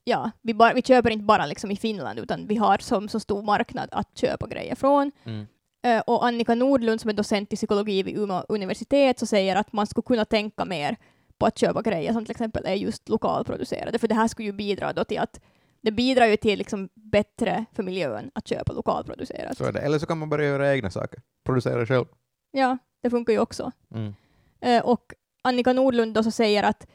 ja, 0.03 0.31
vi, 0.41 0.53
bara, 0.53 0.73
vi 0.73 0.81
köper 0.81 1.09
inte 1.09 1.25
bara 1.25 1.45
liksom 1.45 1.71
i 1.71 1.75
Finland 1.75 2.19
utan 2.19 2.47
vi 2.47 2.55
har 2.55 2.77
som 2.77 3.09
så 3.09 3.19
stor 3.19 3.41
marknad 3.41 3.89
att 3.91 4.17
köpa 4.17 4.47
grejer 4.47 4.75
från. 4.75 5.11
Mm. 5.23 5.47
Eh, 5.85 5.99
och 6.07 6.25
Annika 6.25 6.55
Nordlund 6.55 7.01
som 7.01 7.09
är 7.09 7.13
docent 7.13 7.53
i 7.53 7.55
psykologi 7.55 8.03
vid 8.03 8.17
Umeå 8.17 8.45
universitet 8.49 9.19
så 9.19 9.25
säger 9.25 9.55
att 9.55 9.73
man 9.73 9.87
skulle 9.87 10.03
kunna 10.03 10.25
tänka 10.25 10.65
mer 10.65 10.97
på 11.37 11.45
att 11.45 11.57
köpa 11.57 11.81
grejer 11.81 12.13
som 12.13 12.25
till 12.25 12.31
exempel 12.31 12.65
är 12.65 12.73
just 12.73 13.09
lokalproducerade, 13.09 13.99
för 13.99 14.07
det 14.07 14.15
här 14.15 14.27
skulle 14.27 14.45
ju 14.45 14.53
bidra 14.53 14.93
då 14.93 15.03
till 15.03 15.19
att 15.19 15.39
det 15.81 15.91
bidrar 15.91 16.25
ju 16.25 16.37
till 16.37 16.59
liksom 16.59 16.89
bättre 16.93 17.65
för 17.73 17.83
miljön 17.83 18.31
att 18.35 18.47
köpa 18.47 18.73
lokalproducerat. 18.73 19.57
Så 19.57 19.63
är 19.63 19.71
det. 19.71 19.79
Eller 19.79 19.99
så 19.99 20.05
kan 20.05 20.17
man 20.17 20.29
börja 20.29 20.45
göra 20.47 20.73
egna 20.73 20.89
saker. 20.89 21.21
Producera 21.45 21.85
själv. 21.85 22.05
Ja, 22.51 22.77
det 23.01 23.09
funkar 23.09 23.33
ju 23.33 23.39
också. 23.39 23.71
Mm. 23.95 24.15
Eh, 24.61 24.85
och 24.85 25.13
Annika 25.47 25.73
Nordlund 25.73 26.13
då 26.13 26.23
så 26.23 26.31
säger 26.31 26.63
att 26.63 26.87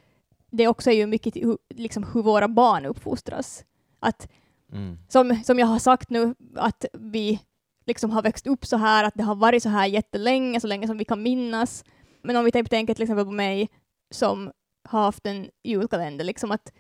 det 0.50 0.68
också 0.68 0.90
är 0.90 0.94
ju 0.94 1.06
mycket 1.06 1.34
hu- 1.36 1.58
liksom 1.68 2.04
hur 2.14 2.22
våra 2.22 2.48
barn 2.48 2.86
uppfostras. 2.86 3.64
Att 4.00 4.28
Mm. 4.72 4.98
som, 5.08 5.42
som 5.44 5.58
jag 5.58 5.66
har 5.66 5.78
sagt 5.78 6.10
nu, 6.10 6.34
att 6.56 6.84
vi 6.92 7.40
liksom 7.86 8.10
har 8.10 8.22
växt 8.22 8.46
upp 8.46 8.66
så 8.66 8.76
här, 8.76 9.04
att 9.04 9.14
det 9.14 9.22
har 9.22 9.34
varit 9.34 9.62
så 9.62 9.68
här 9.68 9.86
jättelänge, 9.86 10.60
så 10.60 10.66
länge 10.66 10.86
som 10.86 10.98
vi 10.98 11.04
kan 11.04 11.22
minnas. 11.22 11.84
Men 12.22 12.36
om 12.36 12.44
vi 12.44 12.52
tänker 12.52 12.94
till 12.94 13.02
exempel 13.02 13.24
på 13.24 13.30
mig 13.30 13.68
som 14.10 14.52
har 14.88 15.00
haft 15.02 15.26
en 15.26 15.48
julkalender, 15.64 16.24
liksom 16.24 16.50
att 16.50 16.72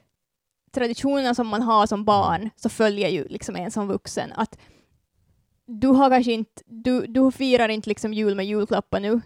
traditionerna 0.72 1.34
som 1.34 1.46
man 1.48 1.62
har 1.62 1.86
som 1.86 2.04
barn 2.04 2.50
så 2.56 2.68
följer 2.68 3.08
ju 3.08 3.28
liksom 3.28 3.56
en 3.56 3.70
som 3.70 3.88
vuxen. 3.88 4.32
Att 4.36 4.58
du 5.66 5.88
har 5.88 6.10
kanske 6.10 6.32
inte, 6.32 6.62
du, 6.66 7.06
du 7.06 7.30
firar 7.32 7.68
inte 7.68 7.88
liksom 7.88 8.14
jul 8.14 8.34
med 8.34 8.46
julklappar 8.46 9.00
nu, 9.00 9.20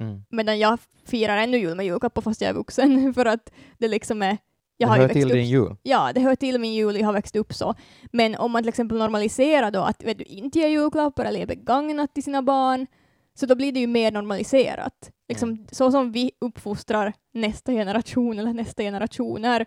Mm. 0.00 0.24
medan 0.30 0.58
jag 0.58 0.78
firar 1.06 1.36
ännu 1.36 1.58
jul 1.58 1.76
med 1.76 1.86
julklappar 1.86 2.22
fast 2.22 2.40
jag 2.40 2.48
är 2.48 2.54
vuxen, 2.54 3.14
för 3.14 3.26
att 3.26 3.52
det 3.78 3.88
liksom 3.88 4.22
är 4.22 4.38
jag 4.76 4.88
det 4.88 4.90
har 4.90 4.96
hör 4.96 5.08
växt 5.08 5.14
till 5.14 5.26
upp 5.26 5.32
din 5.32 5.46
jul. 5.46 5.76
Ja, 5.82 6.12
det 6.14 6.20
hör 6.20 6.34
till 6.34 6.58
min 6.60 6.74
jul, 6.74 6.96
jag 6.96 7.06
har 7.06 7.12
växt 7.12 7.36
upp 7.36 7.54
så. 7.54 7.74
Men 8.12 8.36
om 8.36 8.52
man 8.52 8.62
till 8.62 8.68
exempel 8.68 8.98
normaliserar 8.98 9.70
då 9.70 9.80
att 9.80 10.04
vet 10.04 10.18
du, 10.18 10.24
inte 10.24 10.58
ger 10.58 10.68
julklappar 10.68 11.24
eller 11.24 11.38
ger 11.38 11.46
begagnat 11.46 12.14
till 12.14 12.24
sina 12.24 12.42
barn, 12.42 12.86
så 13.34 13.46
då 13.46 13.54
blir 13.54 13.72
det 13.72 13.80
ju 13.80 13.86
mer 13.86 14.12
normaliserat. 14.12 15.10
Liksom, 15.28 15.48
Mm. 15.50 15.66
Så 15.72 15.90
som 15.90 16.12
vi 16.12 16.30
uppfostrar 16.40 17.12
nästa 17.32 17.72
generation 17.72 18.38
eller 18.38 18.52
nästa 18.52 18.82
generationer, 18.82 19.66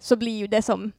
så 0.00 0.16
blir 0.16 0.38
ju 0.38 0.46
det 0.46 0.62
som 0.62 0.92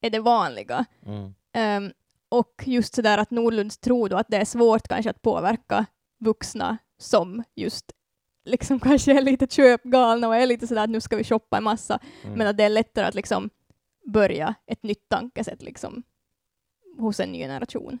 är 0.00 0.10
det 0.10 0.20
vanliga. 0.20 0.84
Mm. 1.06 1.34
Ehm, 1.52 1.92
och 2.28 2.62
just 2.66 2.94
sådär 2.94 3.18
att 3.18 3.30
Nordlunds 3.30 3.78
tror 3.78 4.08
då 4.08 4.16
att 4.16 4.28
det 4.28 4.36
är 4.36 4.44
svårt 4.44 4.88
kanske 4.88 5.10
att 5.10 5.22
påverka 5.22 5.86
vuxna 6.20 6.78
som 6.98 7.42
just 7.54 7.92
liksom 8.44 8.80
kanske 8.80 9.12
är 9.18 9.22
lite 9.22 9.46
köpgalna 9.50 10.28
och 10.28 10.36
är 10.36 10.46
lite 10.46 10.66
sådär 10.66 10.84
att 10.84 10.90
nu 10.90 11.00
ska 11.00 11.16
vi 11.16 11.24
shoppa 11.24 11.56
en 11.56 11.64
massa, 11.64 12.00
Mm. 12.24 12.38
men 12.38 12.46
att 12.46 12.56
det 12.56 12.64
är 12.64 12.68
lättare 12.68 13.06
att 13.06 13.14
liksom 13.14 13.50
börja 14.12 14.54
ett 14.66 14.82
nytt 14.82 15.08
tankesätt 15.08 15.62
liksom 15.62 16.02
hos 16.98 17.20
en 17.20 17.32
ny 17.32 17.38
generation. 17.38 17.98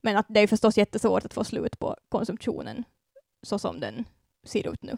Men 0.00 0.16
att 0.16 0.26
det 0.28 0.40
är 0.40 0.46
förstås 0.46 0.76
jättesvårt 0.78 1.24
att 1.24 1.34
få 1.34 1.44
slut 1.44 1.78
på 1.78 1.96
konsumtionen 2.08 2.84
så 3.42 3.58
som 3.58 3.80
den 3.80 4.04
ser 4.44 4.72
ut 4.72 4.82
nu. 4.82 4.96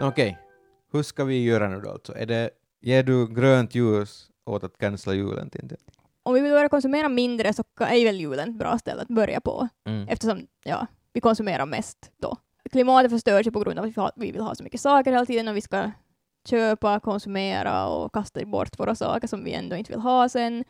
Okej, 0.00 0.38
hur 0.92 1.02
ska 1.02 1.24
vi 1.24 1.42
göra 1.44 1.68
nu 1.68 1.80
då 1.80 1.90
alltså? 1.90 2.14
Är 2.16 2.26
det, 2.26 2.50
ger 2.80 3.02
du 3.02 3.34
grönt 3.34 3.74
ljus 3.74 4.30
åt 4.44 4.64
att 4.64 4.78
cancella 4.78 5.16
julen 5.16 5.50
Tintin? 5.50 5.78
Om 6.22 6.34
vi 6.34 6.40
vill 6.40 6.52
börja 6.52 6.68
konsumera 6.68 7.08
mindre 7.08 7.52
så 7.52 7.62
är 7.78 8.04
väl 8.04 8.20
julen 8.20 8.50
ett 8.50 8.58
bra 8.58 8.78
ställe 8.78 9.02
att 9.02 9.08
börja 9.08 9.40
på 9.40 9.68
Mm. 9.86 10.08
eftersom 10.08 10.46
ja, 10.64 10.86
vi 11.12 11.20
konsumerar 11.20 11.66
mest 11.66 12.10
då. 12.22 12.36
Klimatet 12.72 13.10
förstörs 13.10 13.46
ju 13.46 13.50
på 13.50 13.60
grund 13.60 13.78
av 13.78 13.92
att 13.96 14.12
vi 14.16 14.32
vill 14.32 14.40
ha 14.42 14.54
så 14.54 14.64
mycket 14.64 14.80
saker 14.80 15.12
hela 15.12 15.26
tiden 15.26 15.48
och 15.48 15.56
vi 15.56 15.60
ska 15.60 15.90
köpa, 16.48 17.00
konsumera 17.00 17.86
och 17.88 18.12
kasta 18.14 18.44
bort 18.44 18.78
våra 18.78 18.94
saker 18.94 19.28
som 19.28 19.44
vi 19.44 19.52
ändå 19.52 19.76
inte 19.76 19.92
vill 19.92 20.00
ha 20.00 20.28
sen. 20.28 20.64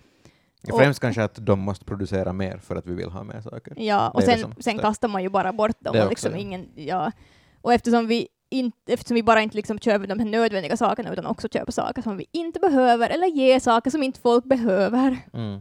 och- 0.73 0.79
Främst 0.79 1.01
kanske 1.01 1.25
att 1.25 1.47
de 1.47 1.61
måste 1.61 1.85
producera 1.85 2.33
mer 2.33 2.59
för 2.59 2.77
att 2.77 2.87
vi 2.87 2.95
vill 2.95 3.11
ha 3.11 3.23
mer 3.25 3.41
saker. 3.41 3.75
Ja, 3.77 4.11
och 4.11 4.23
sen, 4.23 4.55
sen 4.61 4.79
kastar 4.79 5.09
man 5.09 5.23
ju 5.23 5.29
bara 5.29 5.53
bort 5.53 5.81
dem. 5.81 5.93
Det 5.93 5.99
Och, 5.99 6.05
också, 6.05 6.11
liksom 6.11 6.33
ja. 6.33 6.39
ingen, 6.39 6.69
ja. 6.75 7.13
och 7.61 7.73
eftersom 7.75 8.07
vi, 8.07 8.29
inte, 8.53 8.93
eftersom 8.93 9.15
vi 9.15 9.23
bara 9.23 9.43
inte 9.43 9.57
liksom 9.57 9.79
köper 9.79 10.07
de 10.07 10.19
här 10.19 10.27
nödvändiga 10.27 10.77
sakerna 10.77 11.13
utan 11.13 11.27
också 11.27 11.49
köper 11.49 11.73
saker 11.73 12.03
som 12.03 12.17
vi 12.17 12.27
inte 12.33 12.61
behöver 12.61 13.11
eller 13.11 13.27
ger 13.27 13.61
saker 13.61 13.91
som 13.91 14.03
inte 14.03 14.21
folk 14.21 14.45
behöver. 14.45 15.19
Mm. 15.33 15.61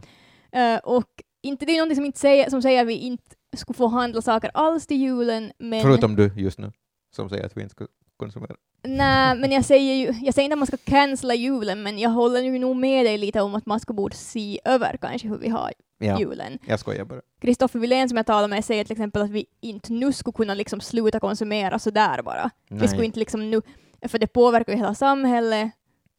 Eh, 0.52 0.80
och 0.84 1.08
inte, 1.42 1.66
det 1.66 1.72
är 1.72 1.76
någonting 1.76 1.96
som, 1.96 2.04
inte 2.04 2.18
säger, 2.18 2.50
som 2.50 2.62
säger 2.62 2.82
att 2.82 2.88
vi 2.88 2.94
inte 2.94 3.24
skulle 3.56 3.76
få 3.76 3.86
handla 3.86 4.22
saker 4.22 4.50
alls 4.54 4.86
till 4.86 4.96
julen, 4.96 5.52
men, 5.58 5.82
Förutom 5.82 6.16
du 6.16 6.32
just 6.36 6.58
nu, 6.58 6.72
som 7.14 7.28
säger 7.28 7.46
att 7.46 7.56
vi 7.56 7.62
inte 7.62 7.72
ska 7.74 7.86
konsumera. 8.22 8.54
nej, 8.82 9.36
men 9.36 9.52
jag 9.52 9.64
säger 9.64 9.94
ju, 9.94 10.06
jag 10.24 10.34
säger 10.34 10.44
inte 10.44 10.54
att 10.54 10.58
man 10.58 10.66
ska 10.66 10.76
cancella 10.76 11.34
julen, 11.34 11.82
men 11.82 11.98
jag 11.98 12.10
håller 12.10 12.40
ju 12.40 12.58
nog 12.58 12.76
med 12.76 13.06
dig 13.06 13.18
lite 13.18 13.40
om 13.40 13.54
att 13.54 13.66
man 13.66 13.80
ska 13.80 13.92
borde 13.92 14.16
se 14.16 14.60
över 14.64 14.96
kanske 14.96 15.28
hur 15.28 15.38
vi 15.38 15.48
har 15.48 15.72
Ja, 15.98 16.20
julen. 16.20 16.58
jag 16.66 16.80
skojar 16.80 17.04
bara. 17.04 17.20
Kristoffer 17.40 17.78
Wilén 17.78 18.08
som 18.08 18.16
jag 18.16 18.26
talade 18.26 18.48
med 18.48 18.64
säger 18.64 18.84
till 18.84 18.92
exempel 18.92 19.22
att 19.22 19.30
vi 19.30 19.46
inte 19.60 19.92
nu 19.92 20.12
skulle 20.12 20.32
kunna 20.34 20.54
liksom 20.54 20.80
sluta 20.80 21.20
konsumera 21.20 21.78
sådär 21.78 22.22
bara. 22.22 22.50
Vi 22.68 22.78
skulle 22.88 22.96
Nej. 22.96 23.06
inte 23.06 23.18
liksom 23.18 23.50
nu, 23.50 23.62
för 24.08 24.18
det 24.18 24.26
påverkar 24.26 24.72
ju 24.72 24.78
hela 24.78 24.94
samhället. 24.94 25.70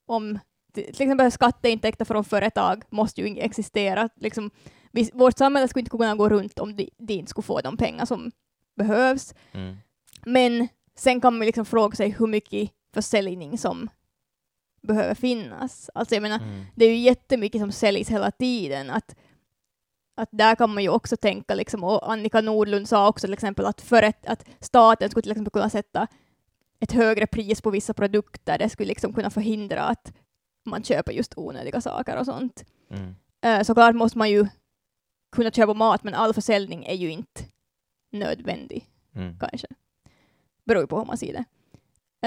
Om 0.06 0.40
till 0.74 0.90
exempel 0.90 1.32
skatteintäkter 1.32 2.06
från 2.06 2.24
företag 2.24 2.84
måste 2.90 3.22
ju 3.22 3.28
inte 3.28 3.42
existera. 3.42 4.10
Liksom, 4.16 4.52
vi, 4.92 5.10
vårt 5.14 5.38
samhälle 5.38 5.68
skulle 5.68 5.82
inte 5.82 5.90
kunna 5.98 6.16
gå 6.16 6.30
runt 6.30 6.60
om 6.60 6.76
de, 6.76 6.90
de 6.98 7.14
inte 7.14 7.30
skulle 7.30 7.44
få 7.46 7.62
de 7.62 7.78
pengar 7.78 8.06
som 8.06 8.32
behövs. 8.76 9.34
Mm. 9.52 9.76
Men 10.26 10.68
sen 10.96 11.22
kan 11.22 11.38
man 11.38 11.46
liksom 11.46 11.66
fråga 11.66 11.96
sig 11.96 12.10
hur 12.10 12.28
mycket 12.28 12.72
försäljning 12.94 13.58
som 13.58 13.90
behöver 14.82 15.16
finnas. 15.16 15.90
Alltså 15.94 16.16
jag 16.16 16.22
menar, 16.22 16.40
Mm. 16.40 16.66
det 16.76 16.86
är 16.86 16.90
ju 16.90 16.98
jättemycket 16.98 17.62
som 17.62 17.72
säljs 17.72 18.10
hela 18.10 18.32
tiden. 18.32 18.90
Att, 18.90 19.16
att 20.16 20.30
där 20.32 20.56
kan 20.56 20.74
man 20.74 20.84
ju 20.84 20.90
också 20.90 21.18
tänka, 21.18 21.56
liksom, 21.56 21.84
och 21.84 22.12
Annika 22.12 22.42
Nordlund 22.42 22.90
sa 22.90 23.10
också 23.10 23.28
till 23.28 23.34
exempel 23.34 23.66
att, 23.66 23.82
för 23.82 24.04
ett, 24.04 24.26
att 24.26 24.46
staten 24.60 25.10
skulle 25.10 25.22
till 25.22 25.32
exempel 25.32 25.52
kunna 25.52 25.70
sätta 25.70 26.08
ett 26.80 26.92
högre 26.92 27.28
pris 27.28 27.62
på 27.62 27.70
vissa 27.70 27.94
produkter. 27.94 28.58
Det 28.58 28.70
skulle 28.70 28.88
liksom 28.90 29.14
kunna 29.14 29.30
förhindra 29.30 29.82
att 29.84 30.14
man 30.66 30.84
köper 30.84 31.12
just 31.12 31.38
onödiga 31.38 31.82
saker 31.82 32.18
och 32.18 32.26
sånt. 32.26 32.66
Mm. 32.90 33.16
Eh, 33.42 33.64
såklart 33.64 33.96
måste 33.96 34.18
man 34.18 34.30
ju 34.30 34.48
kunna 35.32 35.52
köpa 35.52 35.74
mat, 35.74 36.04
men 36.04 36.14
all 36.14 36.34
försäljning 36.34 36.86
är 36.86 36.94
ju 36.96 37.12
inte 37.12 37.42
nödvändig 38.12 38.90
Mm. 39.16 39.40
kanske. 39.40 39.68
Beror 40.66 40.82
ju 40.84 40.88
på 40.88 40.98
hur 40.98 41.06
man 41.06 41.18
ser 41.18 41.34
det. 41.34 41.46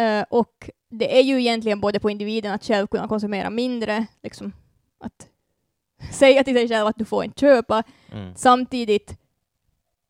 Eh, 0.01 0.25
och 0.31 0.71
det 0.91 1.19
är 1.19 1.23
ju 1.23 1.41
egentligen 1.41 1.81
både 1.81 2.01
på 2.01 2.11
individen 2.11 2.53
att 2.53 2.65
själv 2.65 2.87
kunna 2.87 3.09
konsumera 3.09 3.51
mindre, 3.51 4.07
liksom 4.23 4.53
att 4.99 5.29
säga 6.13 6.45
till 6.45 6.55
sig 6.55 6.69
själv 6.69 6.87
att 6.87 6.97
du 6.99 7.05
får 7.05 7.25
inte 7.25 7.41
köpa, 7.41 7.83
Mm. 8.13 8.35
samtidigt 8.37 9.19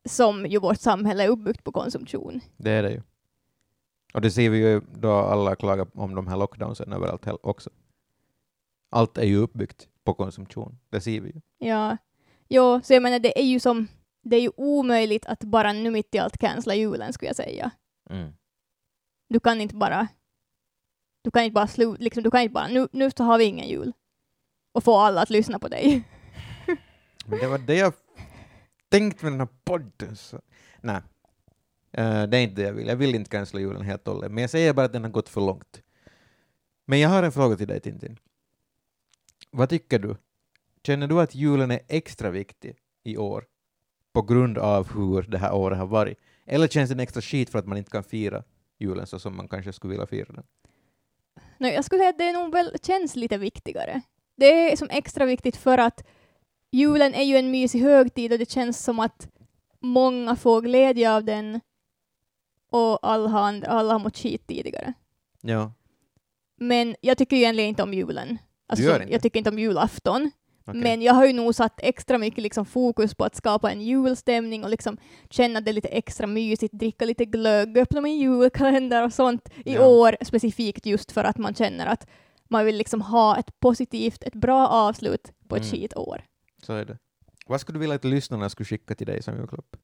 som 0.09 0.45
ju 0.45 0.59
vårt 0.59 0.79
samhälle 0.79 1.23
är 1.23 1.27
uppbyggt 1.29 1.63
på 1.63 1.71
konsumtion. 1.71 2.41
Det 2.57 2.71
är 2.71 2.83
det 2.83 2.91
ju. 2.91 3.01
Och 4.13 4.21
det 4.21 4.31
ser 4.31 4.49
vi 4.49 4.57
ju 4.57 4.81
då 4.99 5.11
alla 5.11 5.55
klagar 5.55 5.87
om 5.93 6.15
de 6.15 6.27
här 6.27 6.37
lockdownsen 6.37 6.93
överallt 6.93 7.27
också. 7.43 7.69
Allt 8.89 9.17
är 9.17 9.25
ju 9.25 9.37
uppbyggt 9.37 9.87
på 10.03 10.13
konsumtion. 10.13 10.79
Det 10.89 11.01
ser 11.01 11.21
vi 11.21 11.29
ju. 11.29 11.41
Ja, 11.67 11.97
jo, 12.47 12.81
så 12.83 12.93
jag 12.93 13.03
menar 13.03 13.19
det 13.19 13.39
är 13.39 13.43
ju 13.45 13.59
som, 13.59 13.87
det 14.21 14.35
är 14.35 14.41
ju 14.41 14.51
omöjligt 14.57 15.25
att 15.25 15.43
bara 15.43 15.73
nu 15.73 15.91
mitt 15.91 16.15
i 16.15 16.19
allt 16.19 16.37
cancella 16.37 16.75
julen 16.75 17.13
skulle 17.13 17.29
jag 17.29 17.35
säga. 17.35 17.71
Mm. 18.09 18.33
Du 19.29 19.39
kan 19.39 19.61
inte 19.61 19.75
bara, 19.75 20.07
du 21.21 21.31
kan 21.31 21.43
inte 21.43 21.53
bara 21.53 21.67
sluta, 21.67 22.03
liksom, 22.03 22.23
du 22.23 22.31
kan 22.31 22.41
inte 22.41 22.53
bara, 22.53 22.67
nu, 22.67 22.87
nu 22.91 23.11
så 23.11 23.23
har 23.23 23.37
vi 23.37 23.43
ingen 23.43 23.67
jul. 23.67 23.93
Och 24.71 24.83
få 24.83 24.97
alla 24.97 25.21
att 25.21 25.29
lyssna 25.29 25.59
på 25.59 25.67
dig. 25.67 26.03
Det 27.25 27.47
var 27.47 27.57
det 27.57 27.75
jag 27.75 27.93
tänkte 28.89 29.25
med 29.25 29.33
den 29.33 29.39
här 29.39 29.49
podden. 29.63 30.15
Så. 30.15 30.41
Nej, 30.81 31.01
Eh, 31.97 32.23
det 32.23 32.37
är 32.37 32.41
inte 32.41 32.61
det 32.61 32.67
jag 32.67 32.73
vill. 32.73 32.87
Jag 32.87 32.95
vill 32.95 33.15
inte 33.15 33.29
cancella 33.29 33.61
julen 33.61 33.81
helt 33.81 34.07
och 34.07 34.13
hållet, 34.13 34.31
men 34.31 34.41
jag 34.41 34.49
säger 34.49 34.73
bara 34.73 34.85
att 34.85 34.93
den 34.93 35.03
har 35.03 35.11
gått 35.11 35.29
för 35.29 35.41
långt. 35.41 35.81
Men 36.85 36.99
jag 36.99 37.09
har 37.09 37.23
en 37.23 37.31
fråga 37.31 37.55
till 37.55 37.67
dig, 37.67 37.79
Tintin. 37.79 38.19
Vad 39.51 39.69
tycker 39.69 39.99
du? 39.99 40.15
Känner 40.83 41.07
du 41.07 41.21
att 41.21 41.35
julen 41.35 41.71
är 41.71 41.79
extra 41.87 42.29
viktig 42.29 42.75
i 43.03 43.17
år 43.17 43.45
på 44.13 44.21
grund 44.21 44.57
av 44.57 44.93
hur 44.93 45.21
det 45.21 45.37
här 45.37 45.53
året 45.53 45.77
har 45.77 45.87
varit? 45.87 46.19
Eller 46.47 46.67
känns 46.67 46.89
den 46.89 46.99
extra 46.99 47.21
skit 47.21 47.49
för 47.49 47.59
att 47.59 47.67
man 47.67 47.77
inte 47.77 47.91
kan 47.91 48.03
fira 48.03 48.43
julen 48.79 49.07
så 49.07 49.19
som 49.19 49.35
man 49.37 49.47
kanske 49.47 49.73
skulle 49.73 49.91
vilja 49.91 50.07
fira 50.07 50.33
den? 50.33 50.43
Nej, 51.57 51.73
jag 51.73 51.85
skulle 51.85 51.99
säga 51.99 52.09
att 52.09 52.17
det 52.17 52.31
nog 52.33 52.51
väl 52.51 52.75
känns 52.83 53.15
lite 53.15 53.37
viktigare. 53.37 54.01
Det 54.35 54.71
är 54.71 54.75
som 54.75 54.87
extra 54.91 55.25
viktigt 55.25 55.55
för 55.57 55.77
att 55.77 56.03
julen 56.71 57.13
är 57.13 57.23
ju 57.23 57.37
en 57.37 57.51
mysig 57.51 57.79
högtid 57.81 58.33
och 58.33 58.39
det 58.39 58.51
känns 58.51 58.83
som 58.83 58.99
att 58.99 59.29
många 59.79 60.35
får 60.35 60.61
glädje 60.61 61.13
av 61.15 61.23
den 61.23 61.61
och 62.71 62.99
alla 63.01 63.29
har, 63.29 63.39
and- 63.47 63.65
alla 63.65 63.93
har 63.93 63.99
mått 63.99 64.17
skit 64.17 64.47
tidigare. 64.47 64.93
Ja, 65.41 65.73
Men 66.59 66.95
jag 67.01 67.17
tycker 67.17 67.35
ju 67.35 67.41
egentligen 67.41 67.69
inte 67.69 67.83
om 67.83 67.93
julen. 67.93 68.37
Alltså, 68.67 68.85
gör 68.85 69.01
inte? 69.01 69.13
Jag 69.13 69.21
tycker 69.21 69.37
inte 69.39 69.49
om 69.49 69.59
julafton. 69.59 70.31
Okej. 70.67 70.81
Men 70.81 71.01
jag 71.01 71.13
har 71.13 71.25
ju 71.25 71.33
nog 71.33 71.55
satt 71.55 71.79
extra 71.83 72.17
mycket 72.17 72.43
liksom 72.43 72.65
fokus 72.65 73.15
på 73.15 73.23
att 73.25 73.35
skapa 73.35 73.71
en 73.71 73.81
julstämning 73.81 74.63
och 74.63 74.69
liksom 74.69 74.97
känna 75.29 75.61
det 75.61 75.71
lite 75.73 75.87
extra 75.87 76.27
mysigt, 76.27 76.73
dricka 76.73 77.05
lite 77.05 77.25
glögg, 77.25 77.77
öppna 77.77 78.01
min 78.01 78.17
julkalender 78.19 79.03
och 79.03 79.13
sånt 79.13 79.49
i 79.65 79.73
Ja. 79.73 79.87
år 79.87 80.15
specifikt 80.25 80.85
just 80.85 81.11
för 81.11 81.23
att 81.23 81.37
man 81.37 81.53
känner 81.55 81.85
att 81.85 82.07
man 82.49 82.65
vill 82.65 82.75
liksom 82.77 83.01
ha 83.01 83.37
ett 83.39 83.59
positivt, 83.59 84.23
ett 84.23 84.35
bra 84.35 84.67
avslut 84.67 85.31
på 85.47 85.55
ett 85.55 85.63
Mm. 85.63 85.71
skitår. 85.71 86.21
Så 86.63 86.73
är 86.73 86.85
det. 86.85 86.97
Vad 87.47 87.61
skulle 87.61 87.75
du 87.75 87.79
vilja 87.79 87.95
att 87.95 88.03
lyssnarna 88.05 88.49
skulle 88.49 88.65
skicka 88.65 88.95
till 88.95 89.07
dig 89.07 89.23
som 89.23 89.35
julklapp? 89.37 89.75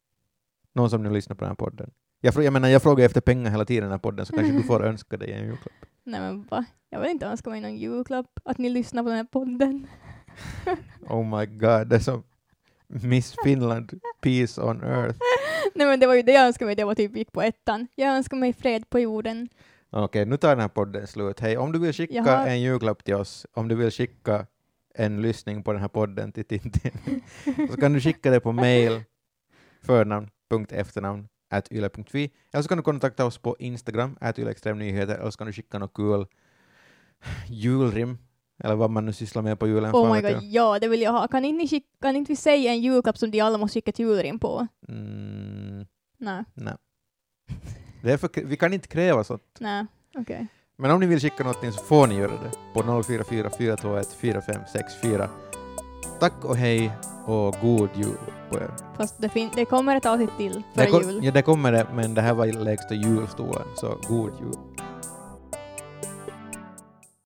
Någon 0.75 0.89
som 0.89 1.03
nu 1.03 1.09
lyssnar 1.09 1.35
på 1.35 1.39
den 1.43 1.49
här 1.49 1.55
podden. 1.55 1.91
Jag, 2.21 2.43
jag 2.43 2.53
menar, 2.53 2.67
jag 2.69 2.81
frågar 2.81 3.05
efter 3.05 3.21
pengar 3.21 3.51
hela 3.51 3.65
tiden 3.65 3.83
i 3.83 3.85
den 3.85 3.91
här 3.91 3.97
podden, 3.99 4.25
så 4.25 4.33
kanske 4.35 4.53
du 4.53 4.63
får 4.63 4.83
önska 4.85 5.17
dig 5.17 5.31
en 5.31 5.45
julklapp. 5.45 5.73
Nej 6.03 6.19
men 6.19 6.43
va? 6.43 6.65
Jag 6.89 6.99
vill 7.01 7.09
inte 7.11 7.25
önska 7.25 7.49
mig 7.49 7.61
någon 7.61 7.77
julklapp, 7.77 8.39
att 8.45 8.57
ni 8.57 8.69
lyssnar 8.69 9.03
på 9.03 9.09
den 9.09 9.17
här 9.17 9.23
podden. 9.25 9.87
Oh 11.09 11.23
my 11.39 11.45
god, 11.45 11.87
det 11.87 11.95
är 11.95 11.99
som 11.99 12.23
Miss 12.87 13.35
Finland, 13.43 13.99
peace 14.21 14.61
on 14.61 14.83
earth. 14.83 15.19
Nej 15.75 15.87
men 15.87 15.99
det 15.99 16.07
var 16.07 16.13
ju 16.15 16.21
det 16.21 16.31
jag 16.31 16.45
önskade 16.47 16.65
mig, 16.67 16.75
det 16.75 16.83
var 16.83 16.95
typ 16.95 17.15
gick 17.15 17.31
på 17.31 17.41
ettan. 17.41 17.87
Jag 17.95 18.15
önskar 18.15 18.37
mig 18.37 18.53
fred 18.53 18.89
på 18.89 18.99
jorden. 18.99 19.49
Okej, 19.89 20.25
nu 20.25 20.37
tar 20.37 20.49
den 20.49 20.59
här 20.59 20.67
podden 20.67 21.07
slut. 21.07 21.39
Hej, 21.39 21.57
om 21.57 21.71
du 21.71 21.79
vill 21.79 21.93
skicka 21.93 22.21
har- 22.37 22.47
en 22.47 22.61
julklapp 22.61 23.03
till 23.03 23.15
oss, 23.15 23.45
om 23.53 23.67
du 23.67 23.75
vill 23.75 23.91
skicka 23.91 24.45
en 24.95 25.21
lyssning 25.21 25.63
på 25.63 25.71
den 25.73 25.81
här 25.81 25.87
podden 25.87 26.31
till 26.31 26.45
Tintin, 26.45 27.21
så 27.71 27.77
kan 27.77 27.93
du 27.93 28.01
skicka 28.01 28.31
det 28.31 28.39
på 28.39 28.51
mail 28.51 29.03
förnamn.efternamn 29.81 31.27
at 31.49 31.71
yle.fi 31.71 32.31
eller 32.53 32.61
så 32.61 32.69
kan 32.69 32.77
du 32.77 32.83
kontakta 32.83 33.25
oss 33.25 33.37
på 33.37 33.55
Instagram, 33.59 34.17
at 34.21 34.39
ylextremnyheter, 34.39 35.15
eller 35.19 35.31
så 35.31 35.37
kan 35.37 35.47
du 35.47 35.53
skicka 35.53 35.79
något 35.79 35.93
kul 35.93 36.25
julrim, 37.47 38.17
eller 38.63 38.75
vad 38.75 38.89
man 38.91 39.05
nu 39.05 39.13
sysslar 39.13 39.41
med 39.41 39.59
på 39.59 39.67
julen. 39.67 39.91
Oh 39.95 40.13
my 40.15 40.21
god, 40.21 40.43
ja 40.43 40.79
det 40.79 40.87
vill 40.87 41.01
jag 41.01 41.11
ha. 41.11 41.27
Kan 41.27 41.45
inte, 41.45 41.81
kan 42.01 42.15
inte 42.15 42.31
vi 42.31 42.35
säga 42.35 42.71
en 42.71 42.81
julklapp 42.81 43.17
som 43.17 43.31
de 43.31 43.41
alla 43.41 43.57
måste 43.57 43.73
skicka 43.77 43.89
ett 43.89 43.99
julrim 43.99 44.39
på? 44.39 44.67
Mm, 44.87 45.85
Nej, 46.17 46.43
nej. 46.53 46.73
Det 48.01 48.11
är 48.11 48.17
för, 48.17 48.29
vi 48.45 48.57
kan 48.57 48.73
inte 48.73 48.87
kräva 48.87 49.23
sånt. 49.23 49.43
nej, 49.59 49.85
okej. 50.17 50.47
Men 50.77 50.91
om 50.91 50.99
ni 50.99 51.05
vill 51.05 51.19
skicka 51.19 51.43
någonting 51.43 51.71
så 51.71 51.83
får 51.83 52.07
ni 52.07 52.15
göra 52.15 52.31
det 52.31 52.51
på 52.73 53.03
044 53.03 53.49
421 53.57 54.07
4564. 54.19 55.29
Tack 56.19 56.45
och 56.45 56.55
hej 56.57 56.91
och 57.25 57.55
god 57.61 57.89
jul 57.95 58.17
på 58.49 58.57
er. 58.57 58.69
Fast 58.97 59.21
det, 59.21 59.29
fin- 59.29 59.49
det 59.55 59.65
kommer 59.65 59.95
ett 59.95 60.05
avsnitt 60.05 60.29
till 60.37 60.63
före 60.75 61.03
jul. 61.13 61.23
ja, 61.23 61.31
det 61.31 61.41
kommer 61.41 61.71
det, 61.71 61.87
men 61.93 62.13
det 62.13 62.21
här 62.21 62.33
var 62.33 62.45
lägsta 62.45 62.93
julstolen, 62.95 63.67
så 63.75 63.97
god 64.07 64.31
jul. 64.41 64.53